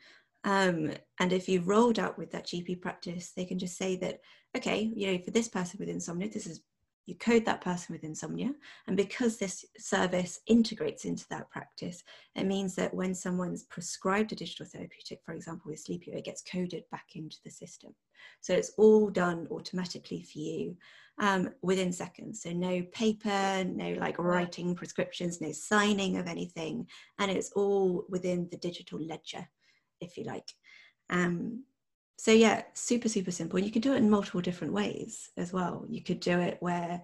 um, 0.46 0.92
and 1.20 1.34
if 1.34 1.50
you've 1.50 1.68
rolled 1.68 2.00
out 2.00 2.18
with 2.18 2.32
that 2.32 2.46
gp 2.46 2.82
practice 2.82 3.32
they 3.36 3.46
can 3.46 3.60
just 3.60 3.78
say 3.78 3.96
that 3.96 4.20
okay 4.56 4.92
you 4.96 5.12
know 5.12 5.24
for 5.24 5.32
this 5.32 5.48
person 5.48 5.78
with 5.80 5.90
insomnia 5.90 6.30
this 6.30 6.48
is 6.48 6.62
you 7.06 7.16
code 7.16 7.46
that 7.46 7.62
person 7.62 7.94
with 7.94 8.04
insomnia. 8.04 8.52
And 8.88 8.98
because 8.98 9.38
this 9.38 9.66
service 9.78 10.40
integrates 10.48 11.06
into 11.06 11.26
that 11.30 11.50
practice, 11.52 12.04
it 12.36 12.46
means 12.46 12.76
that 12.76 12.94
when 12.94 13.14
someone's 13.14 13.64
prescribed 13.64 14.32
a 14.32 14.36
digital 14.36 14.66
therapeutic, 14.66 15.20
for 15.24 15.34
example, 15.34 15.72
with 15.72 15.86
Sleepio, 15.86 16.16
it 16.16 16.26
gets 16.26 16.42
coded 16.42 16.84
back 16.92 17.06
into 17.16 17.38
the 17.44 17.52
system. 17.52 17.94
So 18.42 18.54
it's 18.54 18.72
all 18.78 19.10
done 19.10 19.48
automatically 19.52 20.24
for 20.24 20.40
you 20.40 20.78
um, 21.20 21.50
within 21.62 21.92
seconds. 21.92 22.42
So 22.42 22.52
no 22.52 22.82
paper, 22.92 23.64
no 23.64 23.94
like 23.94 24.18
writing 24.18 24.76
prescriptions, 24.76 25.42
no 25.42 25.52
signing 25.52 26.18
of 26.18 26.28
anything. 26.28 26.88
And 27.20 27.32
it's 27.32 27.52
all 27.52 28.06
within 28.10 28.48
the 28.52 28.58
digital 28.58 29.00
ledger, 29.00 29.48
if 30.02 30.18
you 30.18 30.24
like. 30.24 30.48
Um, 31.10 31.64
so 32.18 32.32
yeah 32.32 32.64
super 32.74 33.10
super 33.10 33.32
simple. 33.32 33.60
You 33.60 33.72
can 33.72 33.82
do 33.82 33.94
it 33.94 33.98
in 33.98 34.10
multiple 34.10 34.42
different 34.42 34.74
ways 34.74 35.30
as 35.38 35.54
well. 35.54 35.86
You 35.90 36.02
could 36.04 36.20
do 36.20 36.40
it 36.40 36.58
where 36.60 37.02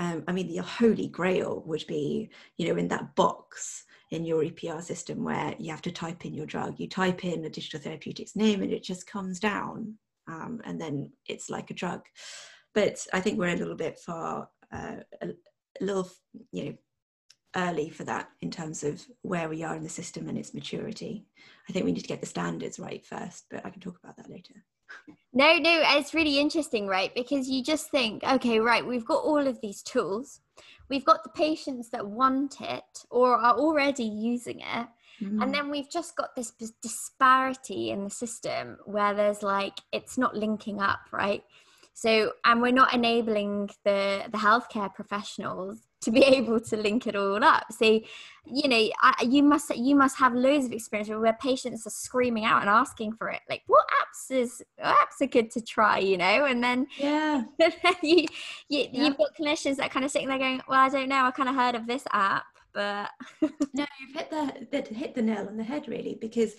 um, 0.00 0.24
i 0.26 0.32
mean 0.32 0.48
the 0.48 0.56
holy 0.56 1.06
grail 1.06 1.62
would 1.66 1.84
be 1.86 2.28
you 2.56 2.66
know 2.68 2.76
in 2.76 2.88
that 2.88 3.14
box 3.14 3.84
in 4.10 4.24
your 4.24 4.42
epr 4.42 4.82
system 4.82 5.22
where 5.22 5.54
you 5.58 5.70
have 5.70 5.82
to 5.82 5.92
type 5.92 6.24
in 6.24 6.34
your 6.34 6.46
drug. 6.46 6.78
You 6.78 6.88
type 6.88 7.24
in 7.24 7.44
a 7.44 7.50
digital 7.50 7.80
therapeutics 7.80 8.36
name 8.36 8.62
and 8.62 8.72
it 8.72 8.82
just 8.82 9.06
comes 9.06 9.38
down 9.40 9.94
um, 10.28 10.60
and 10.64 10.80
then 10.80 11.10
it's 11.26 11.50
like 11.50 11.70
a 11.70 11.74
drug. 11.74 12.02
But 12.74 13.06
i 13.12 13.20
think 13.20 13.38
we're 13.38 13.54
a 13.54 13.56
little 13.56 13.76
bit 13.76 13.98
far 13.98 14.48
uh, 14.72 14.96
a, 15.22 15.28
a 15.28 15.84
little 15.84 16.10
you 16.52 16.64
know 16.64 16.74
early 17.56 17.90
for 17.90 18.04
that 18.04 18.28
in 18.40 18.50
terms 18.50 18.82
of 18.82 19.04
where 19.22 19.48
we 19.48 19.62
are 19.62 19.76
in 19.76 19.82
the 19.82 19.88
system 19.88 20.28
and 20.28 20.38
its 20.38 20.54
maturity. 20.54 21.26
I 21.68 21.72
think 21.72 21.84
we 21.84 21.92
need 21.92 22.02
to 22.02 22.08
get 22.08 22.20
the 22.20 22.26
standards 22.26 22.78
right 22.78 23.04
first, 23.04 23.46
but 23.50 23.64
I 23.64 23.70
can 23.70 23.80
talk 23.80 23.98
about 24.02 24.16
that 24.16 24.30
later. 24.30 24.54
No, 25.32 25.56
no, 25.56 25.82
it's 25.84 26.14
really 26.14 26.38
interesting, 26.38 26.86
right? 26.86 27.14
Because 27.14 27.48
you 27.48 27.62
just 27.62 27.90
think, 27.90 28.22
okay, 28.22 28.60
right, 28.60 28.86
we've 28.86 29.04
got 29.04 29.24
all 29.24 29.46
of 29.46 29.60
these 29.60 29.82
tools. 29.82 30.40
We've 30.88 31.04
got 31.04 31.24
the 31.24 31.30
patients 31.30 31.90
that 31.90 32.06
want 32.06 32.60
it 32.60 33.04
or 33.10 33.36
are 33.36 33.56
already 33.56 34.04
using 34.04 34.60
it. 34.60 34.86
Mm. 35.22 35.42
And 35.42 35.54
then 35.54 35.70
we've 35.70 35.90
just 35.90 36.16
got 36.16 36.36
this 36.36 36.52
disparity 36.82 37.90
in 37.90 38.04
the 38.04 38.10
system 38.10 38.78
where 38.84 39.14
there's 39.14 39.42
like, 39.42 39.74
it's 39.92 40.18
not 40.18 40.36
linking 40.36 40.80
up, 40.80 41.00
right? 41.12 41.42
So, 41.94 42.32
and 42.44 42.60
we're 42.60 42.72
not 42.72 42.92
enabling 42.92 43.70
the, 43.84 44.24
the 44.30 44.38
healthcare 44.38 44.92
professionals 44.92 45.80
to 46.04 46.10
be 46.10 46.22
able 46.24 46.60
to 46.60 46.76
link 46.76 47.06
it 47.06 47.16
all 47.16 47.42
up. 47.42 47.64
So, 47.72 48.00
you 48.46 48.68
know, 48.68 48.88
I, 49.00 49.24
you 49.28 49.42
must 49.42 49.74
you 49.74 49.94
must 49.94 50.18
have 50.18 50.34
loads 50.34 50.66
of 50.66 50.72
experience 50.72 51.08
where 51.08 51.36
patients 51.40 51.86
are 51.86 51.90
screaming 51.90 52.44
out 52.44 52.60
and 52.60 52.70
asking 52.70 53.14
for 53.14 53.28
it. 53.30 53.40
Like, 53.48 53.62
what 53.66 53.84
apps 53.88 54.30
is 54.30 54.62
what 54.76 54.94
apps 54.96 55.20
are 55.22 55.26
good 55.26 55.50
to 55.52 55.60
try? 55.60 55.98
You 55.98 56.18
know, 56.18 56.44
and 56.44 56.62
then 56.62 56.86
yeah, 56.98 57.44
you, 58.02 58.26
you 58.68 58.86
yeah. 58.92 59.04
you've 59.04 59.18
got 59.18 59.34
clinicians 59.38 59.76
that 59.76 59.90
kind 59.90 60.04
of 60.04 60.10
sitting 60.10 60.28
there 60.28 60.38
going, 60.38 60.60
well, 60.68 60.80
I 60.80 60.88
don't 60.88 61.08
know, 61.08 61.24
I 61.24 61.30
kind 61.30 61.48
of 61.48 61.54
heard 61.54 61.74
of 61.74 61.86
this 61.86 62.04
app, 62.12 62.44
but 62.72 63.10
no, 63.42 63.86
you've 64.00 64.14
hit 64.14 64.30
the 64.30 64.94
hit 64.94 65.14
the 65.14 65.22
nail 65.22 65.46
on 65.48 65.56
the 65.56 65.64
head 65.64 65.88
really 65.88 66.18
because 66.20 66.54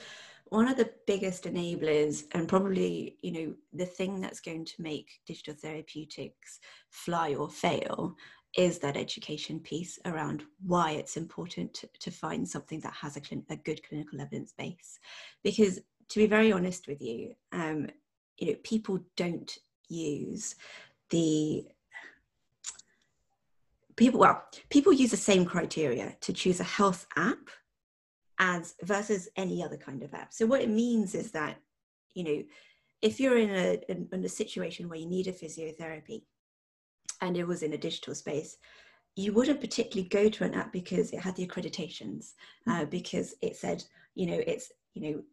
one 0.49 0.67
of 0.67 0.77
the 0.77 0.91
biggest 1.08 1.45
enablers 1.45 2.23
and 2.34 2.47
probably 2.47 3.17
you 3.21 3.31
know 3.31 3.53
the 3.73 3.86
thing 3.86 4.21
that's 4.21 4.39
going 4.39 4.65
to 4.65 4.81
make 4.81 5.19
digital 5.25 5.55
therapeutics 5.55 6.60
fly 6.89 7.34
or 7.34 7.49
fail 7.49 8.15
is 8.58 8.80
that 8.80 8.96
education 8.96 9.60
piece 9.60 10.00
around 10.06 10.44
why 10.65 10.91
it's 10.91 11.18
important 11.18 11.74
to, 11.74 11.89
to 12.00 12.10
find 12.10 12.48
something 12.48 12.80
that 12.80 12.94
has 12.94 13.18
a, 13.18 13.22
a, 13.50 13.56
good 13.58 13.82
clinical 13.88 14.22
evidence 14.22 14.54
base. 14.58 15.00
Because 15.44 15.80
to 16.10 16.20
be 16.20 16.28
very 16.28 16.54
honest 16.54 16.88
with 16.88 17.02
you, 17.02 17.34
um, 17.52 17.88
you 18.38 18.48
know, 18.48 18.58
people 18.63 19.00
don't 19.18 19.58
use 19.89 20.56
the 21.10 21.65
people 23.96 24.20
well 24.20 24.44
people 24.70 24.91
use 24.91 25.12
the 25.12 25.18
same 25.18 25.46
criteria 25.46 26.15
to 26.20 26.34
choose 26.34 26.60
a 26.60 26.63
health 26.63 27.06
app 27.15 27.50
as 28.39 28.76
versus 28.84 29.30
any 29.38 29.63
other 29.63 29.78
kind 29.78 30.04
of 30.04 30.13
app 30.13 30.34
so 30.34 30.46
what 30.46 30.62
it 30.62 30.70
means 30.70 31.15
is 31.15 31.32
that 31.32 31.58
you 32.13 32.24
know 32.24 32.44
if 33.02 33.20
you're 33.20 33.38
in 33.38 33.52
a 33.52 33.80
in, 33.88 34.08
in 34.12 34.26
a 34.26 34.30
situation 34.30 34.89
where 34.89 34.98
you 34.98 35.06
need 35.06 35.28
a 35.28 35.32
physiotherapy 35.32 36.24
and 37.21 37.38
it 37.38 37.47
was 37.47 37.63
in 37.63 37.73
a 37.73 37.78
digital 37.78 38.15
space, 38.15 38.58
you 39.15 39.32
wouldn't 39.32 39.62
particularly 39.62 40.10
go 40.10 40.30
to 40.30 40.43
an 40.43 40.54
app 40.54 40.73
because 40.73 41.12
it 41.12 41.19
had 41.19 41.36
the 41.36 41.47
accreditations, 41.47 42.34
uh, 42.67 42.82
mm. 42.82 42.89
because 42.89 43.36
it 43.41 43.56
said, 43.56 43.84
you 44.13 44.25
know, 44.28 44.41
it's, 44.45 44.71
you 44.93 45.01
know, 45.01 45.23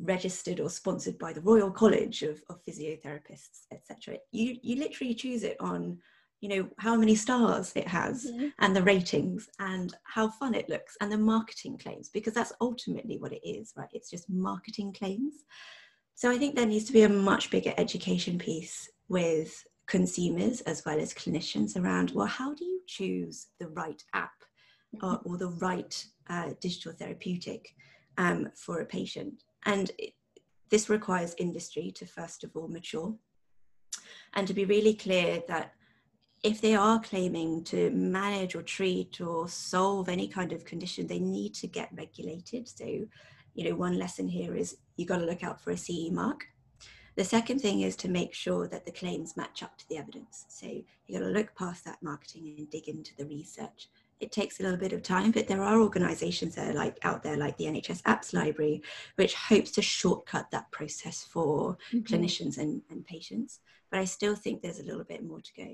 registered 0.00 0.60
or 0.60 0.70
sponsored 0.70 1.18
by 1.18 1.32
the 1.32 1.40
Royal 1.40 1.70
College 1.70 2.22
of, 2.22 2.42
of 2.48 2.64
Physiotherapists, 2.64 3.66
etc. 3.70 4.16
You 4.30 4.56
you 4.62 4.76
literally 4.76 5.14
choose 5.14 5.42
it 5.42 5.56
on, 5.60 5.98
you 6.40 6.48
know, 6.48 6.68
how 6.78 6.96
many 6.96 7.14
stars 7.14 7.72
it 7.76 7.86
has 7.86 8.26
mm-hmm. 8.26 8.48
and 8.60 8.74
the 8.74 8.82
ratings 8.82 9.48
and 9.58 9.94
how 10.04 10.28
fun 10.28 10.54
it 10.54 10.68
looks 10.68 10.96
and 11.00 11.12
the 11.12 11.18
marketing 11.18 11.76
claims, 11.78 12.08
because 12.08 12.32
that's 12.32 12.54
ultimately 12.60 13.18
what 13.18 13.32
it 13.32 13.46
is, 13.46 13.74
right? 13.76 13.90
It's 13.92 14.10
just 14.10 14.30
marketing 14.30 14.94
claims. 14.94 15.34
So 16.14 16.30
I 16.30 16.38
think 16.38 16.54
there 16.54 16.66
needs 16.66 16.84
to 16.86 16.92
be 16.92 17.02
a 17.02 17.08
much 17.08 17.50
bigger 17.50 17.74
education 17.76 18.38
piece 18.38 18.88
with 19.08 19.64
consumers 19.86 20.60
as 20.62 20.84
well 20.86 20.98
as 20.98 21.12
clinicians 21.12 21.76
around 21.76 22.12
well 22.14 22.26
how 22.26 22.54
do 22.54 22.64
you 22.64 22.80
choose 22.86 23.48
the 23.58 23.68
right 23.68 24.02
app 24.14 24.32
or, 25.02 25.20
or 25.24 25.36
the 25.36 25.48
right 25.48 26.04
uh, 26.28 26.50
digital 26.60 26.92
therapeutic 26.92 27.74
um, 28.18 28.48
for 28.54 28.80
a 28.80 28.86
patient? 28.86 29.42
And 29.64 29.90
it, 29.98 30.12
this 30.70 30.88
requires 30.88 31.34
industry 31.38 31.92
to 31.96 32.06
first 32.06 32.44
of 32.44 32.50
all 32.54 32.68
mature 32.68 33.14
and 34.34 34.46
to 34.46 34.54
be 34.54 34.64
really 34.64 34.94
clear 34.94 35.42
that 35.48 35.72
if 36.42 36.60
they 36.60 36.74
are 36.74 36.98
claiming 36.98 37.62
to 37.64 37.90
manage 37.90 38.54
or 38.56 38.62
treat 38.62 39.20
or 39.20 39.48
solve 39.48 40.08
any 40.08 40.26
kind 40.26 40.52
of 40.52 40.64
condition 40.64 41.06
they 41.06 41.20
need 41.20 41.54
to 41.54 41.66
get 41.66 41.90
regulated. 41.94 42.68
So 42.68 42.84
you 43.54 43.68
know 43.68 43.74
one 43.76 43.98
lesson 43.98 44.28
here 44.28 44.56
is 44.56 44.76
you've 44.96 45.08
got 45.08 45.18
to 45.18 45.26
look 45.26 45.44
out 45.44 45.60
for 45.60 45.70
a 45.70 45.76
ce 45.76 46.10
mark 46.10 46.46
the 47.14 47.24
second 47.24 47.60
thing 47.60 47.82
is 47.82 47.96
to 47.96 48.08
make 48.08 48.32
sure 48.34 48.66
that 48.68 48.84
the 48.86 48.92
claims 48.92 49.36
match 49.36 49.62
up 49.62 49.76
to 49.78 49.88
the 49.88 49.98
evidence. 49.98 50.46
So 50.48 50.66
you 50.66 51.18
got 51.18 51.20
to 51.20 51.30
look 51.30 51.54
past 51.54 51.84
that 51.84 52.02
marketing 52.02 52.54
and 52.58 52.70
dig 52.70 52.88
into 52.88 53.14
the 53.16 53.26
research. 53.26 53.88
it 54.20 54.30
takes 54.30 54.60
a 54.60 54.62
little 54.62 54.78
bit 54.78 54.92
of 54.92 55.02
time, 55.02 55.32
but 55.32 55.48
there 55.48 55.64
are 55.64 55.80
organisations 55.80 56.54
that 56.54 56.70
are 56.70 56.78
like 56.78 56.96
out 57.02 57.24
there, 57.24 57.36
like 57.36 57.56
the 57.56 57.64
NHS 57.64 58.02
Apps 58.02 58.32
Library, 58.32 58.80
which 59.16 59.34
hopes 59.34 59.72
to 59.72 59.82
shortcut 59.82 60.48
that 60.52 60.70
process 60.70 61.24
for 61.24 61.76
mm-hmm. 61.92 61.98
clinicians 62.00 62.56
and, 62.56 62.82
and 62.88 63.04
patients. 63.04 63.58
But 63.90 63.98
I 63.98 64.04
still 64.04 64.36
think 64.36 64.62
there's 64.62 64.78
a 64.78 64.84
little 64.84 65.04
bit 65.04 65.24
more 65.24 65.40
to 65.40 65.52
go. 65.56 65.68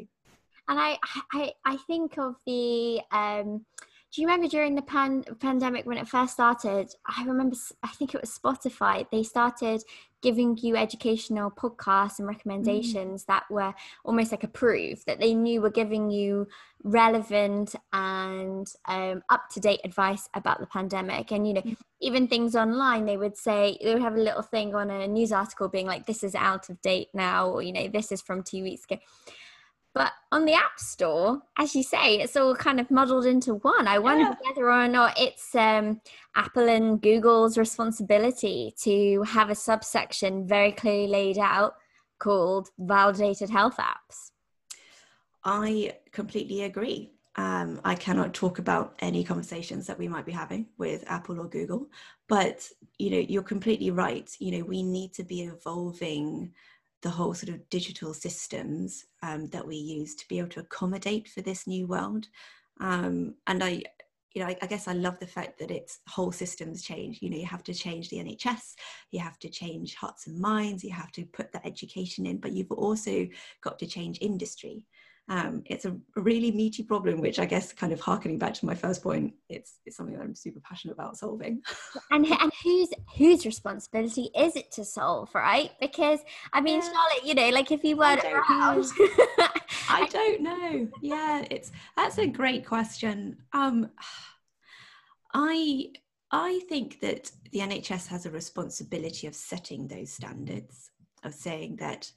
And 0.68 0.79
I, 0.81 0.98
I, 1.33 1.53
I 1.64 1.77
think 1.87 2.18
of 2.18 2.37
the 2.46 3.01
um, 3.12 3.66
do 4.11 4.22
you 4.22 4.27
remember 4.27 4.48
during 4.48 4.74
the 4.74 4.83
pan- 4.83 5.24
pandemic 5.38 5.85
when 5.85 5.98
it 5.98 6.09
first 6.09 6.33
started? 6.33 6.88
I 7.07 7.24
remember, 7.24 7.57
I 7.83 7.88
think 7.88 8.14
it 8.14 8.20
was 8.20 8.38
Spotify, 8.38 9.07
they 9.11 9.22
started 9.22 9.83
giving 10.22 10.57
you 10.59 10.76
educational 10.76 11.50
podcasts 11.50 12.18
and 12.18 12.26
recommendations 12.26 13.22
mm. 13.22 13.26
that 13.26 13.44
were 13.50 13.74
almost 14.04 14.33
like 14.33 14.44
approved, 14.44 15.07
that 15.07 15.20
they 15.20 15.35
knew 15.35 15.61
were 15.61 15.70
giving 15.70 16.11
you 16.11 16.46
relevant 16.83 17.74
and 17.92 18.66
um, 18.87 19.22
up 19.28 19.48
to 19.50 19.61
date 19.61 19.81
advice 19.85 20.28
about 20.35 20.61
the 20.61 20.66
pandemic. 20.66 21.31
And, 21.31 21.46
you 21.46 21.54
know, 21.54 21.62
mm. 21.62 21.76
even 22.00 22.26
things 22.26 22.57
online, 22.57 23.07
they 23.07 23.16
would 23.16 23.37
say, 23.37 23.78
they 23.83 23.94
would 23.94 24.02
have 24.02 24.16
a 24.16 24.20
little 24.20 24.42
thing 24.42 24.74
on 24.74 24.90
a 24.90 25.07
news 25.07 25.33
article 25.33 25.68
being 25.68 25.87
like, 25.87 26.07
this 26.07 26.22
is 26.22 26.35
out 26.35 26.68
of 26.68 26.81
date 26.81 27.09
now, 27.14 27.48
or, 27.48 27.62
you 27.62 27.72
know, 27.72 27.88
this 27.88 28.11
is 28.11 28.20
from 28.20 28.42
two 28.42 28.62
weeks 28.62 28.85
ago. 28.85 29.00
But 29.94 30.12
on 30.31 30.44
the 30.44 30.55
App 30.55 30.79
Store, 30.79 31.40
as 31.59 31.74
you 31.74 31.83
say, 31.83 32.20
it's 32.20 32.37
all 32.37 32.55
kind 32.55 32.79
of 32.79 32.90
muddled 32.90 33.27
into 33.27 33.55
one. 33.55 33.88
I 33.88 33.98
wonder 33.98 34.24
yeah. 34.24 34.35
whether 34.44 34.70
or 34.70 34.87
not 34.87 35.18
it's 35.18 35.55
um, 35.55 36.01
Apple 36.37 36.68
and 36.68 37.01
Google's 37.01 37.59
responsibility 37.59 38.74
to 38.83 39.22
have 39.22 39.51
a 39.51 39.55
subsection 39.55 40.46
very 40.46 40.72
clearly 40.72 41.09
laid 41.09 41.38
out 41.38 41.74
called 42.18 42.68
validated 42.79 43.51
health 43.51 43.77
apps. 43.79 44.31
I 45.44 45.96
completely 46.12 46.64
agree. 46.64 47.12
Um, 47.37 47.81
I 47.85 47.94
cannot 47.94 48.35
talk 48.35 48.59
about 48.59 48.96
any 48.98 49.22
conversations 49.22 49.87
that 49.87 49.98
we 49.98 50.09
might 50.09 50.27
be 50.27 50.33
having 50.33 50.66
with 50.77 51.05
Apple 51.07 51.40
or 51.40 51.48
Google, 51.48 51.87
but 52.29 52.68
you 52.98 53.11
know, 53.11 53.18
you're 53.18 53.44
completely 53.44 53.92
right. 53.92 54.29
You 54.40 54.59
know, 54.59 54.64
we 54.64 54.83
need 54.83 55.12
to 55.14 55.22
be 55.22 55.42
evolving 55.42 56.53
the 57.02 57.11
whole 57.11 57.34
sort 57.34 57.54
of 57.54 57.68
digital 57.70 58.12
systems 58.12 59.04
um, 59.22 59.46
that 59.48 59.66
we 59.66 59.76
use 59.76 60.14
to 60.16 60.28
be 60.28 60.38
able 60.38 60.48
to 60.48 60.61
accommodate 60.61 61.28
for 61.28 61.40
this 61.42 61.66
new 61.66 61.87
world. 61.87 62.26
Um, 62.80 63.34
and 63.46 63.62
I, 63.62 63.82
you 64.34 64.42
know, 64.42 64.48
I, 64.48 64.56
I, 64.62 64.66
guess 64.66 64.88
I 64.88 64.92
love 64.92 65.18
the 65.18 65.26
fact 65.26 65.58
that 65.58 65.70
it's 65.70 66.00
whole 66.08 66.32
systems 66.32 66.82
change. 66.82 67.20
You 67.22 67.30
know, 67.30 67.37
you 67.37 67.46
have 67.46 67.64
to 67.64 67.74
change 67.74 68.08
the 68.08 68.18
NHS, 68.18 68.74
you 69.11 69.20
have 69.20 69.38
to 69.40 69.48
change 69.48 69.94
hearts 69.94 70.26
and 70.26 70.38
minds, 70.38 70.84
you 70.84 70.92
have 70.92 71.12
to 71.12 71.24
put 71.26 71.52
that 71.52 71.66
education 71.66 72.26
in, 72.26 72.38
but 72.38 72.52
you've 72.52 72.70
also 72.70 73.26
got 73.62 73.78
to 73.78 73.87
change 73.87 74.18
industry 74.20 74.84
um, 75.31 75.62
it's 75.67 75.85
a 75.85 75.95
really 76.17 76.51
meaty 76.51 76.83
problem, 76.83 77.21
which 77.21 77.38
I 77.38 77.45
guess 77.45 77.73
kind 77.73 77.93
of 77.93 78.01
harkening 78.01 78.38
back 78.38 78.55
to 78.55 78.67
my 78.67 78.75
first 78.75 79.03
point, 79.03 79.35
it's, 79.51 79.81
it's 79.85 79.97
something 79.97 80.17
that 80.17 80.23
I'm 80.23 80.35
super 80.35 80.61
passionate 80.61 80.95
about 80.95 81.19
solving. 81.19 81.62
and 82.11 82.27
and 82.27 82.53
whose 82.62 82.88
whose 83.17 83.45
responsibility 83.45 84.31
is 84.37 84.57
it 84.57 84.73
to 84.73 84.85
solve, 84.85 85.35
right? 85.35 85.71
Because 85.81 86.21
I 86.53 86.62
mean, 86.62 86.81
yeah. 86.81 86.93
Charlotte, 86.93 87.25
you 87.25 87.35
know, 87.35 87.49
like 87.51 87.71
if 87.71 87.85
you 87.85 87.97
weren't 87.97 88.25
I 88.25 88.33
around, 88.33 88.87
I 89.91 90.09
don't 90.11 90.43
know. 90.43 90.88
Yeah, 91.03 91.45
it's 91.51 91.73
that's 91.97 92.19
a 92.19 92.27
great 92.27 92.64
question. 92.64 93.37
Um, 93.53 93.91
I 95.35 95.93
I 96.31 96.61
think 96.69 97.01
that 97.01 97.31
the 97.53 97.61
NHS 97.61 98.07
has 98.09 98.25
a 98.25 98.31
responsibility 98.31 99.27
of 99.27 99.35
setting 99.35 99.88
those 99.88 100.11
standards, 100.11 100.91
of 101.23 101.35
saying 101.35 101.77
that, 101.77 102.11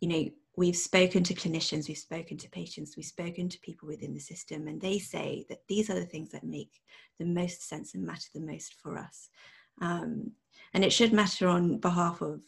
you 0.00 0.08
know, 0.08 0.30
we've 0.56 0.76
spoken 0.76 1.22
to 1.22 1.34
clinicians, 1.34 1.86
we've 1.86 1.98
spoken 1.98 2.38
to 2.38 2.48
patients, 2.48 2.96
we've 2.96 3.06
spoken 3.06 3.48
to 3.48 3.60
people 3.60 3.86
within 3.86 4.14
the 4.14 4.20
system, 4.20 4.66
and 4.68 4.80
they 4.80 4.98
say 4.98 5.44
that 5.48 5.60
these 5.68 5.90
are 5.90 5.94
the 5.94 6.06
things 6.06 6.30
that 6.30 6.44
make 6.44 6.80
the 7.18 7.26
most 7.26 7.68
sense 7.68 7.94
and 7.94 8.04
matter 8.04 8.28
the 8.34 8.40
most 8.40 8.74
for 8.74 8.98
us. 8.98 9.28
Um, 9.80 10.32
and 10.72 10.82
it 10.84 10.92
should 10.92 11.12
matter 11.12 11.48
on 11.48 11.78
behalf 11.78 12.22
of 12.22 12.40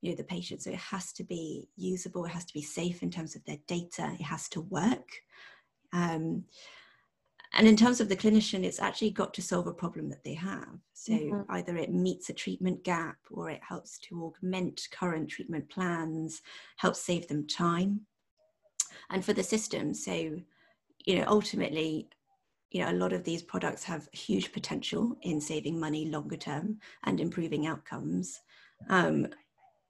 you 0.00 0.10
know 0.10 0.16
the 0.16 0.24
patient. 0.24 0.62
So 0.62 0.70
it 0.70 0.76
has 0.76 1.12
to 1.14 1.24
be 1.24 1.68
usable, 1.76 2.24
it 2.24 2.30
has 2.30 2.44
to 2.44 2.54
be 2.54 2.62
safe 2.62 3.02
in 3.02 3.10
terms 3.10 3.34
of 3.34 3.44
their 3.44 3.58
data, 3.66 4.12
it 4.18 4.24
has 4.24 4.48
to 4.50 4.60
work. 4.60 5.08
Um, 5.92 6.44
and 7.56 7.66
in 7.66 7.76
terms 7.76 8.00
of 8.00 8.08
the 8.08 8.16
clinician, 8.16 8.64
it's 8.64 8.80
actually 8.80 9.10
got 9.10 9.32
to 9.34 9.42
solve 9.42 9.66
a 9.66 9.72
problem 9.72 10.10
that 10.10 10.22
they 10.22 10.34
have. 10.34 10.78
So 10.92 11.12
mm-hmm. 11.12 11.50
either 11.50 11.76
it 11.76 11.92
meets 11.92 12.28
a 12.28 12.34
treatment 12.34 12.84
gap 12.84 13.16
or 13.30 13.48
it 13.48 13.62
helps 13.66 13.98
to 14.00 14.24
augment 14.24 14.88
current 14.92 15.30
treatment 15.30 15.68
plans, 15.70 16.42
helps 16.76 17.00
save 17.00 17.28
them 17.28 17.46
time. 17.46 18.02
And 19.10 19.24
for 19.24 19.32
the 19.32 19.42
system, 19.42 19.94
so, 19.94 20.12
you 21.06 21.16
know, 21.16 21.24
ultimately, 21.26 22.08
you 22.70 22.82
know, 22.82 22.90
a 22.90 23.00
lot 23.00 23.14
of 23.14 23.24
these 23.24 23.42
products 23.42 23.84
have 23.84 24.08
huge 24.12 24.52
potential 24.52 25.16
in 25.22 25.40
saving 25.40 25.80
money 25.80 26.06
longer 26.06 26.36
term 26.36 26.78
and 27.04 27.20
improving 27.20 27.66
outcomes. 27.66 28.40
Um, 28.90 29.28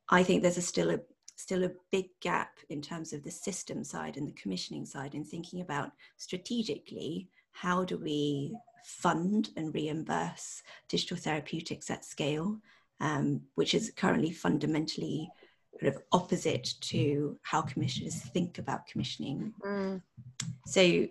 I 0.09 0.23
think 0.23 0.43
there's 0.43 0.59
a 0.59 0.63
still 0.63 0.91
a 0.91 1.01
still 1.37 1.65
a 1.65 1.71
big 1.91 2.07
gap 2.21 2.59
in 2.71 2.81
terms 2.81 3.13
of 3.13 3.23
the 3.23 3.31
system 3.31 3.85
side 3.85 4.17
and 4.17 4.27
the 4.27 4.41
commissioning 4.41 4.87
side 4.87 5.15
in 5.15 5.25
thinking 5.25 5.61
about 5.61 5.91
strategically 6.17 7.29
how 7.61 7.85
do 7.85 7.97
we 7.97 8.55
fund 8.85 9.51
and 9.57 9.75
reimburse 9.75 10.63
digital 10.89 11.17
therapeutics 11.17 11.91
at 11.91 12.05
scale, 12.05 12.59
um, 13.01 13.41
which 13.55 13.75
is 13.75 13.93
currently 13.97 14.31
fundamentally 14.31 15.29
sort 15.81 15.95
of 15.95 16.03
opposite 16.13 16.75
to 16.81 17.39
how 17.43 17.63
commissioners 17.63 18.17
think 18.17 18.59
about 18.59 18.87
commissioning. 18.87 19.53
Mm. 19.65 20.03
So, 20.67 20.81
you 20.81 21.11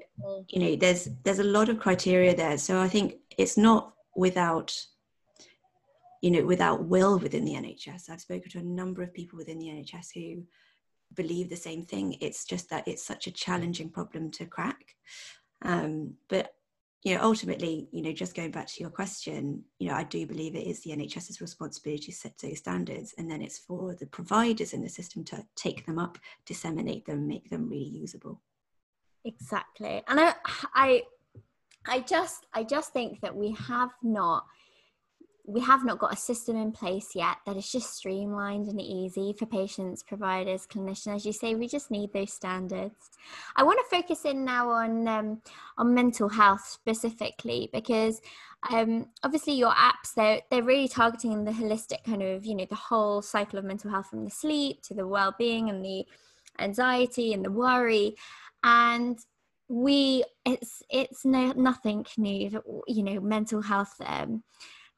know, 0.53 0.75
there's 0.75 1.10
there's 1.23 1.39
a 1.39 1.43
lot 1.43 1.69
of 1.69 1.79
criteria 1.79 2.36
there. 2.36 2.58
So 2.58 2.79
I 2.79 2.88
think 2.88 3.15
it's 3.38 3.58
not 3.58 3.93
without 4.15 4.73
you 6.21 6.31
know 6.31 6.45
without 6.45 6.86
will 6.86 7.19
within 7.19 7.45
the 7.45 7.53
NHS. 7.53 8.10
I've 8.10 8.21
spoken 8.21 8.49
to 8.51 8.60
a 8.60 8.63
number 8.63 9.03
of 9.03 9.13
people 9.13 9.38
within 9.38 9.60
the 9.60 9.67
NHS 9.67 10.13
who 10.13 10.43
believe 11.13 11.49
the 11.49 11.55
same 11.55 11.86
thing. 11.86 12.17
It's 12.21 12.45
just 12.45 12.69
that 12.69 12.88
it's 12.88 13.03
such 13.03 13.27
a 13.27 13.31
challenging 13.31 13.89
problem 13.89 14.31
to 14.31 14.45
crack. 14.45 14.95
Um, 15.65 16.13
but 16.30 16.54
you 17.06 17.13
know, 17.13 17.21
ultimately, 17.21 17.88
you 17.91 18.01
know, 18.01 18.12
just 18.12 18.36
going 18.36 18.49
back 18.49 18.65
to 18.65 18.82
your 18.82 18.89
question, 18.89 19.63
you 19.78 19.89
know, 19.89 19.93
I 19.93 20.04
do 20.04 20.25
believe 20.25 20.56
it 20.56 20.65
is 20.65 20.82
the 20.82 20.89
NHS's 20.89 21.39
responsibility 21.39 22.12
to 22.12 22.12
set 22.12 22.36
those 22.39 22.58
standards, 22.58 23.13
and 23.19 23.30
then 23.30 23.43
it's 23.43 23.60
for 23.60 23.93
the 23.93 24.08
providers 24.08 24.73
in 24.73 24.82
the 24.82 24.89
system 24.89 25.23
to 25.25 25.45
take 25.56 25.86
them 25.86 25.99
up, 25.99 26.17
disseminate 26.47 27.06
them, 27.06 27.28
make 27.28 27.47
them 27.51 27.69
really 27.69 27.84
usable. 27.84 28.41
Exactly, 29.23 30.01
and 30.08 30.19
I, 30.19 30.34
I, 30.73 31.04
I 31.88 31.99
just, 31.99 32.47
I 32.56 32.63
just 32.63 32.91
think 32.91 33.21
that 33.21 33.36
we 33.36 33.51
have 33.51 33.91
not 34.01 34.45
we 35.47 35.62
have 35.62 35.86
not 35.86 35.99
got 35.99 36.13
a 36.13 36.17
system 36.17 36.55
in 36.55 36.71
place 36.71 37.10
yet 37.13 37.38
that 37.45 37.55
is 37.55 37.71
just 37.71 37.93
streamlined 37.93 38.67
and 38.67 38.81
easy 38.81 39.34
for 39.38 39.45
patients, 39.45 40.01
providers, 40.01 40.65
clinicians. 40.65 41.15
As 41.15 41.25
you 41.25 41.34
say, 41.34 41.53
we 41.53 41.67
just 41.67 41.91
need 41.91 42.12
those 42.13 42.34
standards. 42.34 43.12
I 43.55 43.63
want 43.63 43.79
to 43.79 43.95
focus 43.95 44.25
in 44.25 44.43
now 44.43 44.69
on 44.69 45.08
um, 45.08 45.41
on 45.77 45.93
mental 45.93 46.29
health 46.29 46.65
specifically 46.67 47.69
because 47.71 48.21
um, 48.71 49.08
obviously 49.23 49.53
your 49.53 49.71
apps 49.73 50.13
they're 50.15 50.41
they're 50.49 50.63
really 50.63 50.88
targeting 50.88 51.43
the 51.43 51.51
holistic 51.51 52.03
kind 52.03 52.23
of 52.23 52.45
you 52.45 52.55
know 52.55 52.65
the 52.67 52.75
whole 52.75 53.21
cycle 53.21 53.60
of 53.60 53.65
mental 53.65 53.91
health 53.91 54.08
from 54.08 54.23
the 54.25 54.31
sleep 54.31 54.81
to 54.84 54.93
the 54.93 55.08
well-being 55.08 55.69
and 55.69 55.86
the 55.86 56.05
anxiety 56.60 57.34
and 57.34 57.45
the 57.45 57.51
worry 57.51 58.15
and 58.63 59.19
we 59.67 60.23
it's 60.45 60.81
it's 60.89 61.25
no 61.25 61.51
nothing 61.53 62.05
new 62.17 62.62
you 62.88 63.03
know 63.03 63.19
mental 63.19 63.62
health 63.62 63.95
um, 64.05 64.43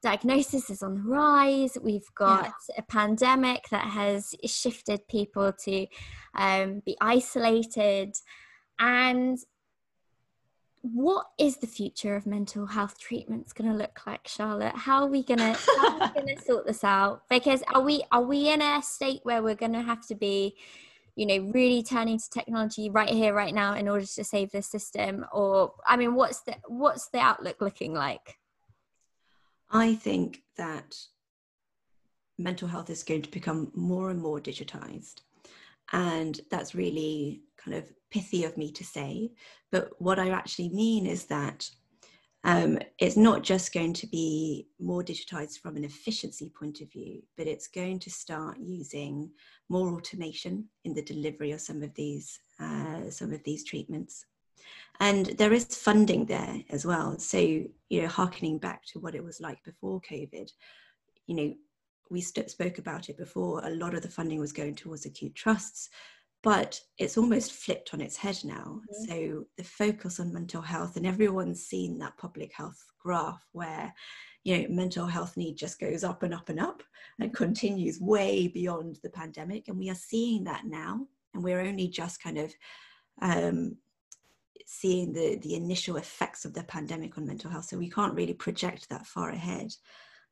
diagnosis 0.02 0.70
is 0.70 0.82
on 0.82 0.94
the 0.94 1.02
rise. 1.02 1.76
We've 1.82 2.08
got 2.14 2.52
yeah. 2.68 2.76
a 2.78 2.82
pandemic 2.82 3.68
that 3.70 3.86
has 3.86 4.34
shifted 4.44 5.06
people 5.08 5.52
to 5.64 5.86
um, 6.34 6.82
be 6.84 6.96
isolated. 7.00 8.16
And 8.78 9.38
what 10.82 11.26
is 11.38 11.56
the 11.56 11.66
future 11.66 12.14
of 12.14 12.26
mental 12.26 12.66
health 12.66 12.98
treatments 12.98 13.52
going 13.52 13.70
to 13.70 13.76
look 13.76 14.06
like, 14.06 14.28
Charlotte? 14.28 14.76
How 14.76 15.02
are 15.02 15.08
we 15.08 15.24
going 15.24 15.38
to 15.38 15.58
going 16.14 16.36
to 16.36 16.42
sort 16.42 16.66
this 16.66 16.84
out? 16.84 17.22
Because 17.28 17.62
are 17.74 17.82
we 17.82 18.04
are 18.12 18.22
we 18.22 18.48
in 18.48 18.62
a 18.62 18.82
state 18.82 19.20
where 19.24 19.42
we're 19.42 19.56
going 19.56 19.72
to 19.72 19.82
have 19.82 20.06
to 20.06 20.14
be 20.14 20.54
you 21.16 21.26
know 21.26 21.50
really 21.50 21.82
turning 21.82 22.16
to 22.16 22.30
technology 22.30 22.88
right 22.88 23.10
here 23.10 23.34
right 23.34 23.52
now 23.52 23.74
in 23.74 23.88
order 23.88 24.06
to 24.06 24.22
save 24.22 24.52
the 24.52 24.62
system 24.62 25.26
or 25.32 25.74
i 25.84 25.96
mean 25.96 26.14
what's 26.14 26.42
the 26.42 26.54
what's 26.68 27.08
the 27.08 27.18
outlook 27.18 27.60
looking 27.60 27.92
like 27.92 28.38
I 29.70 29.94
think 29.94 30.42
that 30.56 30.96
mental 32.38 32.68
health 32.68 32.90
is 32.90 33.02
going 33.02 33.22
to 33.22 33.30
become 33.30 33.70
more 33.74 34.10
and 34.10 34.20
more 34.20 34.40
digitized. 34.40 35.22
And 35.92 36.40
that's 36.50 36.74
really 36.74 37.42
kind 37.56 37.76
of 37.76 37.90
pithy 38.10 38.44
of 38.44 38.56
me 38.56 38.70
to 38.72 38.84
say. 38.84 39.32
But 39.70 39.90
what 39.98 40.18
I 40.18 40.30
actually 40.30 40.70
mean 40.70 41.06
is 41.06 41.26
that 41.26 41.68
um, 42.44 42.78
it's 42.98 43.16
not 43.16 43.42
just 43.42 43.74
going 43.74 43.92
to 43.94 44.06
be 44.06 44.68
more 44.78 45.02
digitized 45.02 45.58
from 45.58 45.76
an 45.76 45.84
efficiency 45.84 46.52
point 46.56 46.80
of 46.80 46.90
view, 46.90 47.22
but 47.36 47.48
it's 47.48 47.66
going 47.66 47.98
to 48.00 48.10
start 48.10 48.58
using 48.60 49.30
more 49.68 49.92
automation 49.92 50.68
in 50.84 50.94
the 50.94 51.02
delivery 51.02 51.50
of 51.50 51.60
some 51.60 51.82
of 51.82 51.92
these 51.94 52.38
uh, 52.60 53.10
some 53.10 53.32
of 53.32 53.42
these 53.44 53.64
treatments. 53.64 54.24
And 55.00 55.26
there 55.38 55.52
is 55.52 55.64
funding 55.64 56.26
there 56.26 56.62
as 56.70 56.84
well. 56.84 57.18
So, 57.18 57.38
you 57.38 58.02
know, 58.02 58.08
harkening 58.08 58.58
back 58.58 58.84
to 58.86 58.98
what 58.98 59.14
it 59.14 59.22
was 59.22 59.40
like 59.40 59.62
before 59.64 60.00
COVID, 60.00 60.50
you 61.26 61.36
know, 61.36 61.54
we 62.10 62.20
st- 62.20 62.50
spoke 62.50 62.78
about 62.78 63.08
it 63.08 63.16
before, 63.16 63.64
a 63.64 63.70
lot 63.70 63.94
of 63.94 64.02
the 64.02 64.08
funding 64.08 64.40
was 64.40 64.52
going 64.52 64.74
towards 64.74 65.06
acute 65.06 65.34
trusts, 65.34 65.90
but 66.42 66.80
it's 66.96 67.18
almost 67.18 67.52
flipped 67.52 67.92
on 67.92 68.00
its 68.00 68.16
head 68.16 68.38
now. 68.44 68.80
Mm-hmm. 68.80 69.04
So 69.04 69.44
the 69.56 69.64
focus 69.64 70.18
on 70.18 70.32
mental 70.32 70.62
health, 70.62 70.96
and 70.96 71.06
everyone's 71.06 71.64
seen 71.64 71.98
that 71.98 72.16
public 72.16 72.52
health 72.52 72.82
graph 72.98 73.42
where 73.52 73.92
you 74.44 74.58
know 74.58 74.68
mental 74.68 75.06
health 75.06 75.36
need 75.36 75.56
just 75.56 75.78
goes 75.78 76.04
up 76.04 76.22
and 76.22 76.34
up 76.34 76.48
and 76.48 76.60
up 76.60 76.82
and 77.20 77.34
continues 77.34 78.00
way 78.00 78.48
beyond 78.48 78.98
the 79.02 79.10
pandemic 79.10 79.68
and 79.68 79.78
we 79.78 79.90
are 79.90 79.94
seeing 79.94 80.44
that 80.44 80.64
now 80.64 81.06
and 81.34 81.42
we're 81.42 81.60
only 81.60 81.88
just 81.88 82.22
kind 82.22 82.38
of 82.38 82.52
um, 83.20 83.76
seeing 84.66 85.12
the 85.12 85.36
the 85.42 85.54
initial 85.54 85.96
effects 85.96 86.44
of 86.44 86.54
the 86.54 86.62
pandemic 86.64 87.16
on 87.18 87.26
mental 87.26 87.50
health 87.50 87.66
so 87.66 87.78
we 87.78 87.90
can't 87.90 88.14
really 88.14 88.34
project 88.34 88.88
that 88.88 89.06
far 89.06 89.30
ahead. 89.30 89.72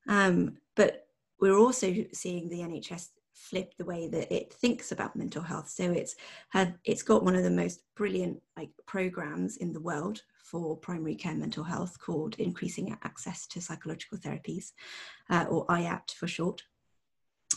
Um, 0.09 0.59
but 0.75 1.09
we're 1.41 1.59
also 1.59 1.95
seeing 2.13 2.49
the 2.49 2.61
nhs 2.61 3.09
flip 3.37 3.75
the 3.77 3.85
way 3.85 4.09
that 4.09 4.33
it 4.35 4.53
thinks 4.53 4.93
about 4.93 5.15
mental 5.15 5.43
health. 5.43 5.69
So 5.69 5.93
it's 5.93 6.17
had 6.49 6.79
it's 6.85 7.03
got 7.03 7.23
one 7.23 7.37
of 7.37 7.45
the 7.45 7.51
most 7.51 7.83
brilliant 7.95 8.43
like 8.57 8.71
programs 8.87 9.59
in 9.59 9.73
the 9.73 9.81
world 9.81 10.23
for 10.43 10.77
primary 10.77 11.15
care 11.15 11.35
mental 11.35 11.65
health 11.65 11.99
called 12.01 12.37
increasing 12.39 12.97
access 13.05 13.47
to 13.49 13.61
psychological 13.61 14.19
therapies 14.19 14.73
uh, 15.29 15.45
or 15.49 15.67
iapt 15.67 16.13
for 16.13 16.27
short. 16.27 16.63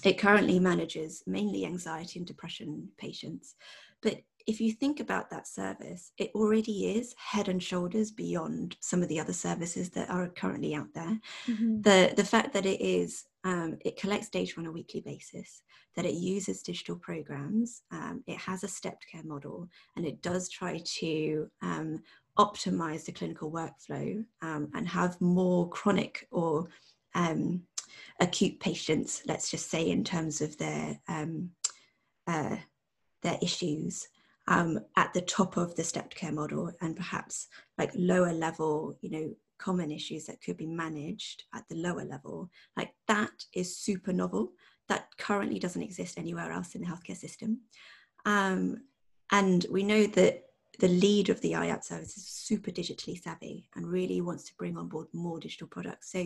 It 0.03 0.17
currently 0.17 0.59
manages 0.59 1.23
mainly 1.25 1.65
anxiety 1.65 2.19
and 2.19 2.27
depression 2.27 2.89
patients 2.97 3.55
but 4.01 4.21
if 4.49 4.59
you 4.59 4.71
think 4.71 4.99
about 4.99 5.29
that 5.29 5.47
service, 5.47 6.11
it 6.17 6.31
already 6.33 6.97
is 6.97 7.13
head 7.17 7.49
and 7.49 7.61
shoulders 7.61 8.09
beyond 8.09 8.75
some 8.79 9.03
of 9.03 9.07
the 9.07 9.19
other 9.19 9.31
services 9.31 9.91
that 9.91 10.09
are 10.09 10.27
currently 10.29 10.73
out 10.73 10.91
there. 10.95 11.19
Mm-hmm. 11.45 11.81
The 11.81 12.13
the 12.17 12.23
fact 12.23 12.53
that 12.53 12.65
it 12.65 12.81
is 12.81 13.25
um, 13.43 13.77
it 13.85 14.01
collects 14.01 14.29
data 14.29 14.53
on 14.57 14.65
a 14.65 14.71
weekly 14.71 15.01
basis, 15.01 15.61
that 15.95 16.05
it 16.05 16.15
uses 16.15 16.63
digital 16.63 16.95
programs, 16.95 17.83
um, 17.91 18.23
it 18.25 18.37
has 18.37 18.63
a 18.63 18.67
stepped 18.67 19.05
care 19.11 19.23
model, 19.23 19.69
and 19.95 20.03
it 20.03 20.19
does 20.23 20.49
try 20.49 20.81
to 20.83 21.47
um, 21.61 22.01
optimize 22.39 23.05
the 23.05 23.11
clinical 23.11 23.51
workflow 23.51 24.25
um, 24.41 24.67
and 24.73 24.87
have 24.87 25.21
more 25.21 25.69
chronic 25.69 26.27
or 26.31 26.67
um, 27.13 27.61
acute 28.19 28.59
patients, 28.59 29.21
let's 29.27 29.51
just 29.51 29.69
say, 29.69 29.91
in 29.91 30.03
terms 30.03 30.41
of 30.41 30.57
their 30.57 30.99
um, 31.07 31.51
uh, 32.25 32.55
their 33.21 33.37
issues 33.43 34.07
um, 34.49 34.79
at 34.97 35.13
the 35.13 35.21
top 35.21 35.57
of 35.57 35.75
the 35.75 35.83
stepped 35.83 36.15
care 36.15 36.31
model 36.31 36.71
and 36.81 36.97
perhaps 36.97 37.47
like 37.77 37.91
lower 37.95 38.33
level, 38.33 38.97
you 38.99 39.11
know, 39.11 39.35
common 39.59 39.91
issues 39.91 40.25
that 40.25 40.41
could 40.41 40.57
be 40.57 40.65
managed 40.65 41.43
at 41.53 41.63
the 41.69 41.75
lower 41.75 42.03
level. 42.03 42.49
Like 42.75 42.91
that 43.07 43.45
is 43.53 43.77
super 43.77 44.11
novel. 44.11 44.53
That 44.87 45.05
currently 45.19 45.59
doesn't 45.59 45.83
exist 45.83 46.17
anywhere 46.17 46.51
else 46.51 46.73
in 46.73 46.81
the 46.81 46.87
healthcare 46.87 47.15
system. 47.15 47.59
Um, 48.25 48.77
and 49.31 49.67
we 49.69 49.83
know 49.83 50.07
that 50.07 50.45
the 50.79 50.87
lead 50.87 51.29
of 51.29 51.39
the 51.41 51.51
IAPT 51.51 51.83
service 51.83 52.17
is 52.17 52.25
super 52.25 52.71
digitally 52.71 53.21
savvy 53.21 53.69
and 53.75 53.85
really 53.85 54.19
wants 54.19 54.45
to 54.45 54.55
bring 54.57 54.77
on 54.77 54.87
board 54.87 55.07
more 55.13 55.39
digital 55.39 55.67
products. 55.67 56.11
So 56.11 56.25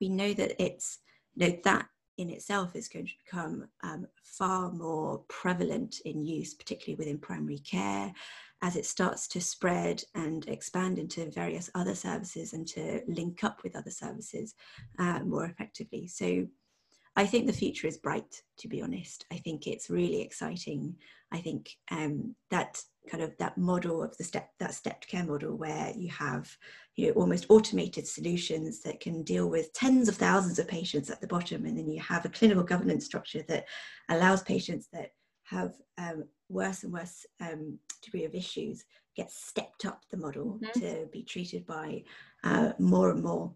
we 0.00 0.08
know 0.08 0.32
that 0.34 0.62
it's 0.62 1.00
you 1.34 1.48
know, 1.48 1.58
that 1.64 1.88
in 2.18 2.30
itself 2.30 2.76
is 2.76 2.88
going 2.88 3.06
to 3.06 3.12
become 3.24 3.66
um, 3.82 4.06
far 4.22 4.70
more 4.70 5.22
prevalent 5.28 5.96
in 6.04 6.24
use, 6.24 6.54
particularly 6.54 6.96
within 6.96 7.18
primary 7.18 7.58
care, 7.58 8.12
as 8.62 8.76
it 8.76 8.86
starts 8.86 9.28
to 9.28 9.40
spread 9.40 10.02
and 10.14 10.48
expand 10.48 10.98
into 10.98 11.30
various 11.30 11.70
other 11.74 11.94
services 11.94 12.52
and 12.52 12.66
to 12.66 13.02
link 13.06 13.44
up 13.44 13.62
with 13.62 13.76
other 13.76 13.90
services 13.90 14.54
uh, 14.98 15.20
more 15.20 15.44
effectively. 15.44 16.06
So 16.06 16.46
I 17.16 17.26
think 17.26 17.46
the 17.46 17.52
future 17.52 17.86
is 17.86 17.98
bright, 17.98 18.42
to 18.58 18.68
be 18.68 18.82
honest. 18.82 19.24
I 19.32 19.36
think 19.36 19.66
it's 19.66 19.90
really 19.90 20.20
exciting. 20.20 20.96
I 21.32 21.38
think 21.38 21.70
um, 21.90 22.34
that 22.50 22.80
kind 23.10 23.22
of 23.22 23.36
that 23.38 23.58
model 23.58 24.02
of 24.02 24.16
the 24.16 24.24
step 24.24 24.50
that 24.58 24.74
stepped 24.74 25.06
care 25.06 25.24
model 25.24 25.56
where 25.56 25.92
you 25.94 26.08
have 26.08 26.50
you 26.96 27.06
know 27.06 27.12
almost 27.12 27.46
automated 27.48 28.06
solutions 28.06 28.80
that 28.80 29.00
can 29.00 29.22
deal 29.22 29.48
with 29.48 29.72
tens 29.72 30.08
of 30.08 30.16
thousands 30.16 30.58
of 30.58 30.68
patients 30.68 31.10
at 31.10 31.20
the 31.20 31.26
bottom 31.26 31.66
and 31.66 31.76
then 31.76 31.88
you 31.88 32.00
have 32.00 32.24
a 32.24 32.30
clinical 32.30 32.62
governance 32.62 33.04
structure 33.04 33.42
that 33.48 33.66
allows 34.08 34.42
patients 34.42 34.88
that 34.92 35.10
have 35.44 35.74
um, 35.98 36.24
worse 36.48 36.82
and 36.82 36.92
worse 36.92 37.26
um, 37.40 37.78
degree 38.02 38.24
of 38.24 38.34
issues 38.34 38.84
get 39.16 39.30
stepped 39.30 39.84
up 39.84 40.02
the 40.10 40.16
model 40.16 40.58
mm-hmm. 40.62 40.80
to 40.80 41.06
be 41.12 41.22
treated 41.22 41.66
by 41.66 42.02
uh, 42.44 42.72
more 42.78 43.10
and 43.10 43.22
more 43.22 43.52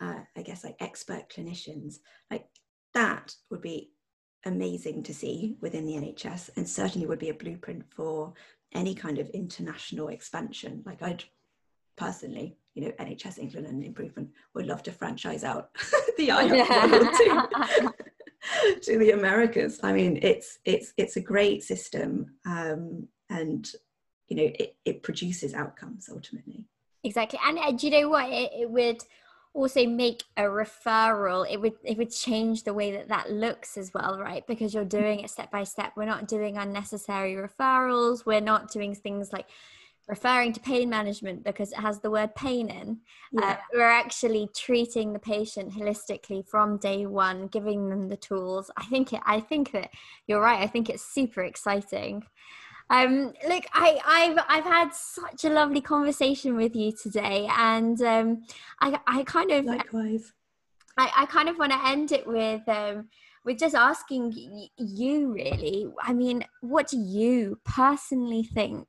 uh, 0.00 0.20
i 0.36 0.42
guess 0.42 0.64
like 0.64 0.76
expert 0.80 1.24
clinicians 1.34 1.96
like 2.30 2.46
that 2.94 3.34
would 3.50 3.62
be 3.62 3.90
amazing 4.44 5.02
to 5.04 5.14
see 5.14 5.56
within 5.60 5.86
the 5.86 5.94
NHS 5.94 6.50
and 6.56 6.68
certainly 6.68 7.06
would 7.06 7.18
be 7.18 7.28
a 7.28 7.34
blueprint 7.34 7.84
for 7.90 8.32
any 8.74 8.94
kind 8.94 9.18
of 9.18 9.28
international 9.30 10.08
expansion. 10.08 10.82
Like 10.86 11.02
I'd 11.02 11.24
personally, 11.96 12.56
you 12.74 12.82
know, 12.82 12.92
NHS 13.00 13.38
England 13.38 13.66
and 13.66 13.84
Improvement 13.84 14.30
would 14.54 14.66
love 14.66 14.82
to 14.84 14.92
franchise 14.92 15.44
out 15.44 15.70
the 16.16 16.28
IAPT 16.28 17.16
to, 17.18 17.94
to, 18.82 18.98
the 18.98 19.10
Americas. 19.10 19.80
I 19.82 19.92
mean, 19.92 20.18
it's 20.22 20.58
it's 20.64 20.92
it's 20.96 21.16
a 21.16 21.20
great 21.20 21.62
system, 21.62 22.34
um, 22.46 23.08
and 23.28 23.70
you 24.28 24.36
know, 24.36 24.50
it, 24.58 24.76
it 24.84 25.02
produces 25.02 25.52
outcomes 25.52 26.08
ultimately. 26.10 26.64
Exactly, 27.04 27.38
and 27.46 27.58
uh, 27.58 27.72
do 27.72 27.86
you 27.86 28.00
know 28.00 28.08
what? 28.08 28.30
It, 28.30 28.50
it 28.60 28.70
would 28.70 29.02
also 29.52 29.86
make 29.86 30.22
a 30.36 30.42
referral 30.42 31.50
it 31.50 31.60
would 31.60 31.74
it 31.84 31.98
would 31.98 32.10
change 32.10 32.62
the 32.62 32.74
way 32.74 32.92
that 32.92 33.08
that 33.08 33.30
looks 33.30 33.76
as 33.76 33.92
well 33.92 34.18
right? 34.18 34.46
Because 34.46 34.72
you're 34.72 34.84
doing 34.84 35.20
it 35.20 35.30
step 35.30 35.50
by 35.50 35.64
step. 35.64 35.92
We're 35.96 36.04
not 36.04 36.28
doing 36.28 36.56
unnecessary 36.56 37.34
referrals. 37.34 38.24
We're 38.24 38.40
not 38.40 38.70
doing 38.70 38.94
things 38.94 39.32
like 39.32 39.46
referring 40.08 40.52
to 40.52 40.60
pain 40.60 40.90
management 40.90 41.44
because 41.44 41.70
it 41.72 41.78
has 41.78 42.00
the 42.00 42.10
word 42.10 42.34
pain 42.34 42.68
in. 42.68 42.98
Uh, 43.36 43.40
yeah. 43.40 43.50
uh, 43.50 43.56
we're 43.72 43.82
actually 43.88 44.48
treating 44.54 45.12
the 45.12 45.18
patient 45.18 45.72
holistically 45.72 46.46
from 46.46 46.78
day 46.78 47.06
one 47.06 47.46
giving 47.46 47.88
them 47.88 48.08
the 48.08 48.16
tools. 48.16 48.70
I 48.76 48.84
think 48.84 49.12
it 49.12 49.20
i 49.24 49.40
think 49.40 49.72
that 49.72 49.90
you're 50.26 50.40
right 50.40 50.60
i 50.60 50.66
think 50.66 50.88
it's 50.88 51.04
super 51.04 51.42
exciting 51.42 52.24
um, 52.90 53.32
look, 53.48 53.64
I, 53.72 54.00
I've 54.04 54.44
I've 54.48 54.64
had 54.64 54.92
such 54.92 55.44
a 55.44 55.48
lovely 55.48 55.80
conversation 55.80 56.56
with 56.56 56.74
you 56.74 56.90
today, 56.92 57.48
and 57.56 58.02
um, 58.02 58.42
I 58.80 58.98
I 59.06 59.22
kind 59.22 59.52
of 59.52 59.64
likewise. 59.64 60.32
I, 60.98 61.10
I 61.18 61.26
kind 61.26 61.48
of 61.48 61.56
want 61.56 61.70
to 61.70 61.86
end 61.86 62.10
it 62.10 62.26
with 62.26 62.68
um, 62.68 63.08
with 63.44 63.58
just 63.58 63.76
asking 63.76 64.68
you 64.76 65.32
really. 65.32 65.86
I 66.02 66.12
mean, 66.12 66.44
what 66.62 66.88
do 66.88 66.98
you 66.98 67.60
personally 67.64 68.42
think? 68.42 68.88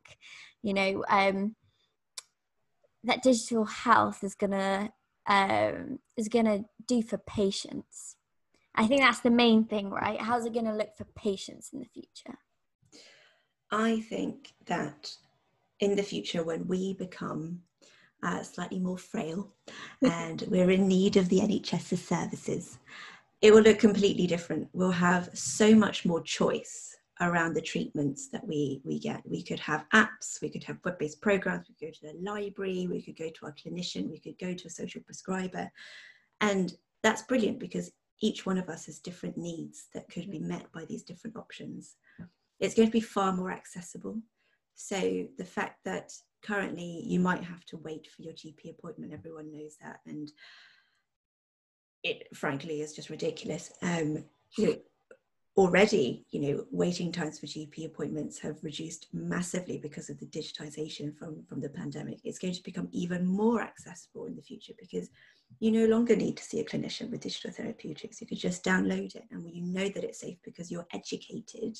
You 0.64 0.74
know, 0.74 1.06
um, 1.08 1.56
that 3.04 3.22
digital 3.22 3.66
health 3.66 4.24
is 4.24 4.34
gonna 4.34 4.94
um, 5.28 6.00
is 6.18 6.28
gonna 6.28 6.66
do 6.88 7.04
for 7.04 7.20
patients. 7.20 8.16
I 8.74 8.88
think 8.88 9.02
that's 9.02 9.20
the 9.20 9.30
main 9.30 9.66
thing, 9.66 9.92
right? 9.92 10.20
How's 10.20 10.46
it 10.46 10.56
gonna 10.56 10.76
look 10.76 10.98
for 10.98 11.06
patients 11.16 11.70
in 11.72 11.80
the 11.80 11.86
future? 11.86 12.40
I 13.72 14.02
think 14.02 14.54
that 14.66 15.16
in 15.80 15.96
the 15.96 16.04
future, 16.04 16.44
when 16.44 16.68
we 16.68 16.94
become 16.94 17.62
uh, 18.24 18.44
slightly 18.44 18.80
more 18.80 18.98
frail 18.98 19.52
and 20.02 20.44
we're 20.48 20.72
in 20.72 20.88
need 20.88 21.18
of 21.18 21.30
the 21.30 21.40
NHS's 21.40 22.04
services, 22.04 22.78
it 23.42 23.54
will 23.54 23.62
look 23.62 23.80
completely 23.80 24.28
different. 24.28 24.70
We'll 24.74 24.92
have 24.92 25.30
so 25.34 25.74
much 25.74 26.06
more 26.06 26.22
choice 26.22 26.96
around 27.22 27.54
the 27.54 27.62
treatments 27.62 28.30
that 28.30 28.46
we, 28.46 28.82
we 28.84 29.00
get. 29.00 29.22
We 29.26 29.44
could 29.44 29.60
have 29.60 29.86
apps, 29.94 30.42
we 30.42 30.50
could 30.50 30.64
have 30.64 30.78
web 30.84 31.00
based 31.00 31.22
programs, 31.22 31.68
we 31.68 31.76
could 31.76 31.88
go 31.88 32.10
to 32.10 32.14
the 32.14 32.22
library, 32.22 32.88
we 32.90 33.02
could 33.02 33.18
go 33.18 33.30
to 33.30 33.46
our 33.46 33.54
clinician, 33.54 34.10
we 34.10 34.20
could 34.20 34.38
go 34.40 34.54
to 34.54 34.68
a 34.68 34.72
social 34.72 35.02
prescriber. 35.02 35.72
And 36.42 36.74
that's 37.04 37.24
brilliant 37.24 37.60
because 37.60 37.92
each 38.22 38.46
one 38.46 38.58
of 38.58 38.70
us 38.70 38.86
has 38.86 39.00
different 39.00 39.38
needs 39.38 39.86
that 39.94 40.10
could 40.10 40.30
be 40.30 40.40
met 40.40 40.72
by 40.72 40.86
these 40.86 41.04
different 41.04 41.36
options 41.36 41.96
it's 42.62 42.76
going 42.76 42.88
to 42.88 42.92
be 42.92 43.02
far 43.02 43.34
more 43.34 43.52
accessible. 43.52 44.22
So 44.76 45.28
the 45.38 45.46
fact 45.46 45.80
that 45.84 46.14
currently 46.44 47.04
you 47.06 47.20
might 47.20 47.44
have 47.44 47.66
to 47.66 47.78
wait 47.78 48.08
for 48.08 48.22
your 48.22 48.34
GP 48.34 48.70
appointment, 48.70 49.14
everyone 49.14 49.52
knows 49.52 49.76
that, 49.82 50.00
and 50.06 50.32
it 52.04 52.28
frankly 52.36 52.82
is 52.82 52.94
just 52.94 53.10
ridiculous. 53.10 53.72
Um, 53.82 54.24
you 54.58 54.68
know, 54.68 54.76
already, 55.58 56.26
you 56.32 56.40
know, 56.40 56.66
waiting 56.72 57.12
times 57.12 57.40
for 57.40 57.46
GP 57.46 57.86
appointments 57.86 58.40
have 58.40 58.64
reduced 58.64 59.08
massively 59.14 59.78
because 59.78 60.10
of 60.10 60.18
the 60.20 60.26
digitization 60.28 61.16
from, 61.18 61.44
from 61.48 61.60
the 61.60 61.70
pandemic. 61.70 62.20
It's 62.24 62.40
going 62.40 62.54
to 62.54 62.64
become 62.64 62.88
even 62.92 63.26
more 63.26 63.62
accessible 63.62 64.26
in 64.26 64.36
the 64.36 64.42
future 64.42 64.74
because 64.80 65.10
you 65.60 65.72
no 65.72 65.86
longer 65.86 66.16
need 66.16 66.38
to 66.38 66.44
see 66.44 66.62
a 66.62 66.66
clinician 66.66 67.12
with 67.12 67.22
digital 67.22 67.52
therapeutics. 67.52 68.22
You 68.22 68.28
could 68.28 68.40
just 68.40 68.64
download 68.64 69.16
it 69.16 69.26
and 69.32 69.44
you 69.54 69.64
know 69.64 69.90
that 69.90 70.04
it's 70.06 70.22
safe 70.22 70.38
because 70.44 70.72
you're 70.72 70.88
educated 70.94 71.78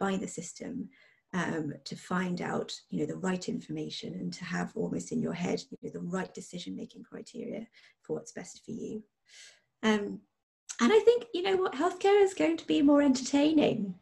by 0.00 0.16
the 0.16 0.26
system 0.28 0.88
um, 1.34 1.72
to 1.84 1.96
find 1.96 2.42
out 2.42 2.72
you 2.90 3.00
know 3.00 3.06
the 3.06 3.16
right 3.16 3.48
information 3.48 4.14
and 4.14 4.32
to 4.34 4.44
have 4.44 4.72
almost 4.74 5.12
in 5.12 5.22
your 5.22 5.32
head 5.32 5.62
you 5.70 5.78
know, 5.82 5.90
the 5.90 6.06
right 6.06 6.34
decision 6.34 6.76
making 6.76 7.04
criteria 7.04 7.66
for 8.02 8.16
what's 8.16 8.32
best 8.32 8.62
for 8.64 8.72
you 8.72 9.02
um, 9.82 10.20
and 10.80 10.92
i 10.92 10.98
think 11.00 11.24
you 11.34 11.42
know 11.42 11.56
what 11.56 11.74
healthcare 11.74 12.22
is 12.22 12.34
going 12.34 12.56
to 12.56 12.66
be 12.66 12.82
more 12.82 13.02
entertaining 13.02 13.94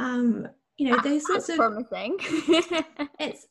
um, 0.00 0.46
you 0.76 0.88
know 0.88 0.96
those 1.02 1.24
That's 1.32 1.46
sorts 1.46 1.48
of 1.48 1.56
promising 1.56 2.16
it's 3.18 3.46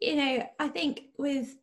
you 0.00 0.16
know 0.16 0.46
i 0.58 0.68
think 0.68 1.04
with 1.18 1.56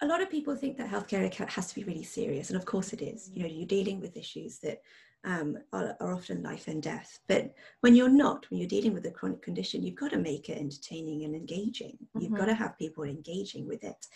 a 0.00 0.06
lot 0.06 0.20
of 0.20 0.30
people 0.30 0.56
think 0.56 0.76
that 0.78 0.90
healthcare 0.90 1.32
has 1.48 1.68
to 1.68 1.74
be 1.74 1.84
really 1.84 2.02
serious 2.02 2.50
and 2.50 2.56
of 2.56 2.64
course 2.64 2.92
it 2.92 3.02
is 3.02 3.30
you 3.32 3.42
know 3.42 3.48
you're 3.48 3.66
dealing 3.66 4.00
with 4.00 4.16
issues 4.16 4.58
that 4.60 4.80
um, 5.24 5.58
are, 5.72 5.96
are, 6.00 6.12
often 6.12 6.42
life 6.42 6.68
and 6.68 6.82
death. 6.82 7.20
But 7.28 7.54
when 7.80 7.94
you're 7.94 8.08
not, 8.08 8.46
when 8.50 8.58
you're 8.58 8.68
dealing 8.68 8.92
with 8.92 9.06
a 9.06 9.10
chronic 9.10 9.42
condition, 9.42 9.82
you've 9.82 9.94
got 9.94 10.10
to 10.10 10.18
make 10.18 10.48
it 10.48 10.58
entertaining 10.58 11.24
and 11.24 11.34
engaging. 11.34 11.92
Mm-hmm. 11.92 12.20
You've 12.20 12.38
got 12.38 12.46
to 12.46 12.54
have 12.54 12.78
people 12.78 13.04
engaging 13.04 13.66
with 13.68 13.84
it. 13.84 14.06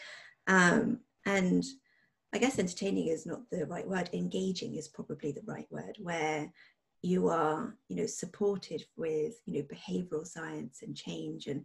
Um, 0.49 1.01
and 1.25 1.65
I 2.35 2.39
guess 2.39 2.59
entertaining 2.59 3.09
is 3.09 3.27
not 3.27 3.49
the 3.51 3.67
right 3.67 3.87
word. 3.87 4.11
Engaging 4.13 4.77
is 4.77 4.89
probably 4.89 5.33
the 5.33 5.45
right 5.47 5.67
word, 5.71 5.97
where 6.01 6.53
you 7.03 7.29
are, 7.29 7.77
you 7.89 7.97
know, 7.97 8.07
supported 8.07 8.85
with, 8.97 9.35
you 9.47 9.55
know, 9.55 9.67
behavioral 9.69 10.27
science 10.27 10.83
and 10.83 10.97
change 10.97 11.47
and 11.47 11.65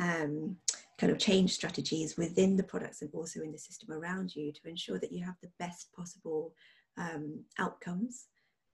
um, 0.00 0.56
kind 0.98 1.12
of 1.12 1.18
change 1.18 1.52
strategies 1.52 2.16
within 2.16 2.56
the 2.56 2.62
products 2.62 3.02
and 3.02 3.10
also 3.14 3.40
in 3.40 3.52
the 3.52 3.58
system 3.58 3.90
around 3.90 4.34
you 4.34 4.52
to 4.52 4.68
ensure 4.68 4.98
that 4.98 5.12
you 5.12 5.24
have 5.24 5.36
the 5.42 5.50
best 5.58 5.92
possible 5.92 6.54
um, 6.98 7.40
outcomes 7.58 8.26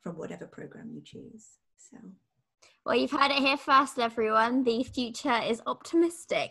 from 0.02 0.18
whatever 0.18 0.46
program 0.46 0.90
you 0.92 1.02
choose. 1.04 1.46
So. 1.78 1.98
Well, 2.88 2.96
you've 2.96 3.10
heard 3.10 3.30
it 3.30 3.40
here 3.40 3.58
first, 3.58 3.98
everyone. 3.98 4.64
The 4.64 4.82
future 4.82 5.38
is 5.46 5.60
optimistic. 5.66 6.50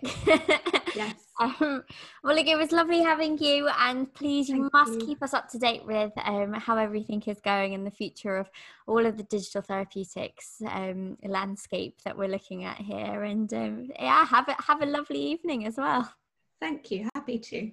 yes. 0.96 1.16
um, 1.40 1.84
well, 2.24 2.36
look, 2.36 2.46
it 2.46 2.56
was 2.56 2.72
lovely 2.72 3.02
having 3.02 3.40
you, 3.40 3.68
and 3.80 4.14
please, 4.14 4.48
you 4.48 4.70
Thank 4.70 4.74
must 4.74 5.00
you. 5.00 5.08
keep 5.08 5.24
us 5.24 5.34
up 5.34 5.50
to 5.50 5.58
date 5.58 5.84
with 5.84 6.12
um, 6.24 6.54
how 6.54 6.78
everything 6.78 7.24
is 7.26 7.40
going 7.40 7.74
in 7.74 7.84
the 7.84 7.90
future 7.90 8.38
of 8.38 8.52
all 8.86 9.04
of 9.04 9.18
the 9.18 9.24
digital 9.24 9.64
therapeutics 9.64 10.62
um, 10.70 11.18
landscape 11.24 11.96
that 12.06 12.16
we're 12.16 12.30
looking 12.30 12.66
at 12.66 12.78
here. 12.78 13.24
And 13.24 13.52
um, 13.56 13.90
yeah, 13.98 14.24
have 14.24 14.48
a 14.48 14.56
have 14.62 14.84
a 14.84 14.86
lovely 14.86 15.20
evening 15.20 15.66
as 15.66 15.78
well. 15.78 16.14
Thank 16.62 16.92
you. 16.92 17.10
Happy 17.16 17.40
to. 17.40 17.72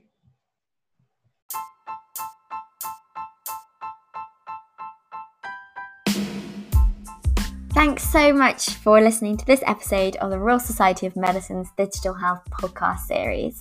Thanks 7.75 8.05
so 8.05 8.33
much 8.33 8.71
for 8.71 9.01
listening 9.01 9.37
to 9.37 9.45
this 9.47 9.61
episode 9.67 10.15
of 10.17 10.31
the 10.31 10.39
Royal 10.39 10.61
Society 10.61 11.07
of 11.07 11.17
Medicine's 11.17 11.71
Digital 11.77 12.15
Health 12.15 12.43
podcast 12.49 13.01
series. 13.01 13.61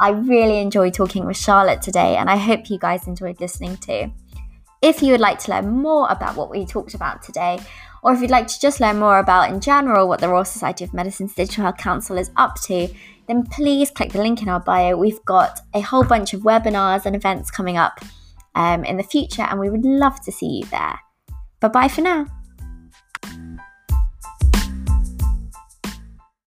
I 0.00 0.12
really 0.12 0.60
enjoyed 0.60 0.94
talking 0.94 1.26
with 1.26 1.36
Charlotte 1.36 1.82
today, 1.82 2.16
and 2.16 2.30
I 2.30 2.36
hope 2.36 2.70
you 2.70 2.78
guys 2.78 3.06
enjoyed 3.06 3.38
listening 3.38 3.76
too. 3.76 4.10
If 4.80 5.02
you 5.02 5.12
would 5.12 5.20
like 5.20 5.38
to 5.40 5.50
learn 5.50 5.68
more 5.68 6.08
about 6.08 6.36
what 6.36 6.48
we 6.50 6.64
talked 6.64 6.94
about 6.94 7.22
today, 7.22 7.60
or 8.02 8.14
if 8.14 8.22
you'd 8.22 8.30
like 8.30 8.46
to 8.46 8.58
just 8.58 8.80
learn 8.80 8.98
more 8.98 9.18
about 9.18 9.50
in 9.50 9.60
general 9.60 10.08
what 10.08 10.20
the 10.20 10.30
Royal 10.30 10.46
Society 10.46 10.82
of 10.82 10.94
Medicine's 10.94 11.34
Digital 11.34 11.64
Health 11.64 11.76
Council 11.76 12.16
is 12.16 12.30
up 12.36 12.58
to, 12.62 12.88
then 13.28 13.44
please 13.44 13.90
click 13.90 14.12
the 14.12 14.22
link 14.22 14.40
in 14.40 14.48
our 14.48 14.60
bio. 14.60 14.96
We've 14.96 15.22
got 15.26 15.60
a 15.74 15.82
whole 15.82 16.04
bunch 16.04 16.32
of 16.32 16.40
webinars 16.40 17.04
and 17.04 17.14
events 17.14 17.50
coming 17.50 17.76
up 17.76 18.00
um, 18.54 18.84
in 18.84 18.96
the 18.96 19.02
future, 19.02 19.42
and 19.42 19.60
we 19.60 19.68
would 19.68 19.84
love 19.84 20.18
to 20.22 20.32
see 20.32 20.60
you 20.60 20.64
there. 20.64 20.98
Bye 21.60 21.68
bye 21.68 21.88
for 21.88 22.00
now. 22.00 22.26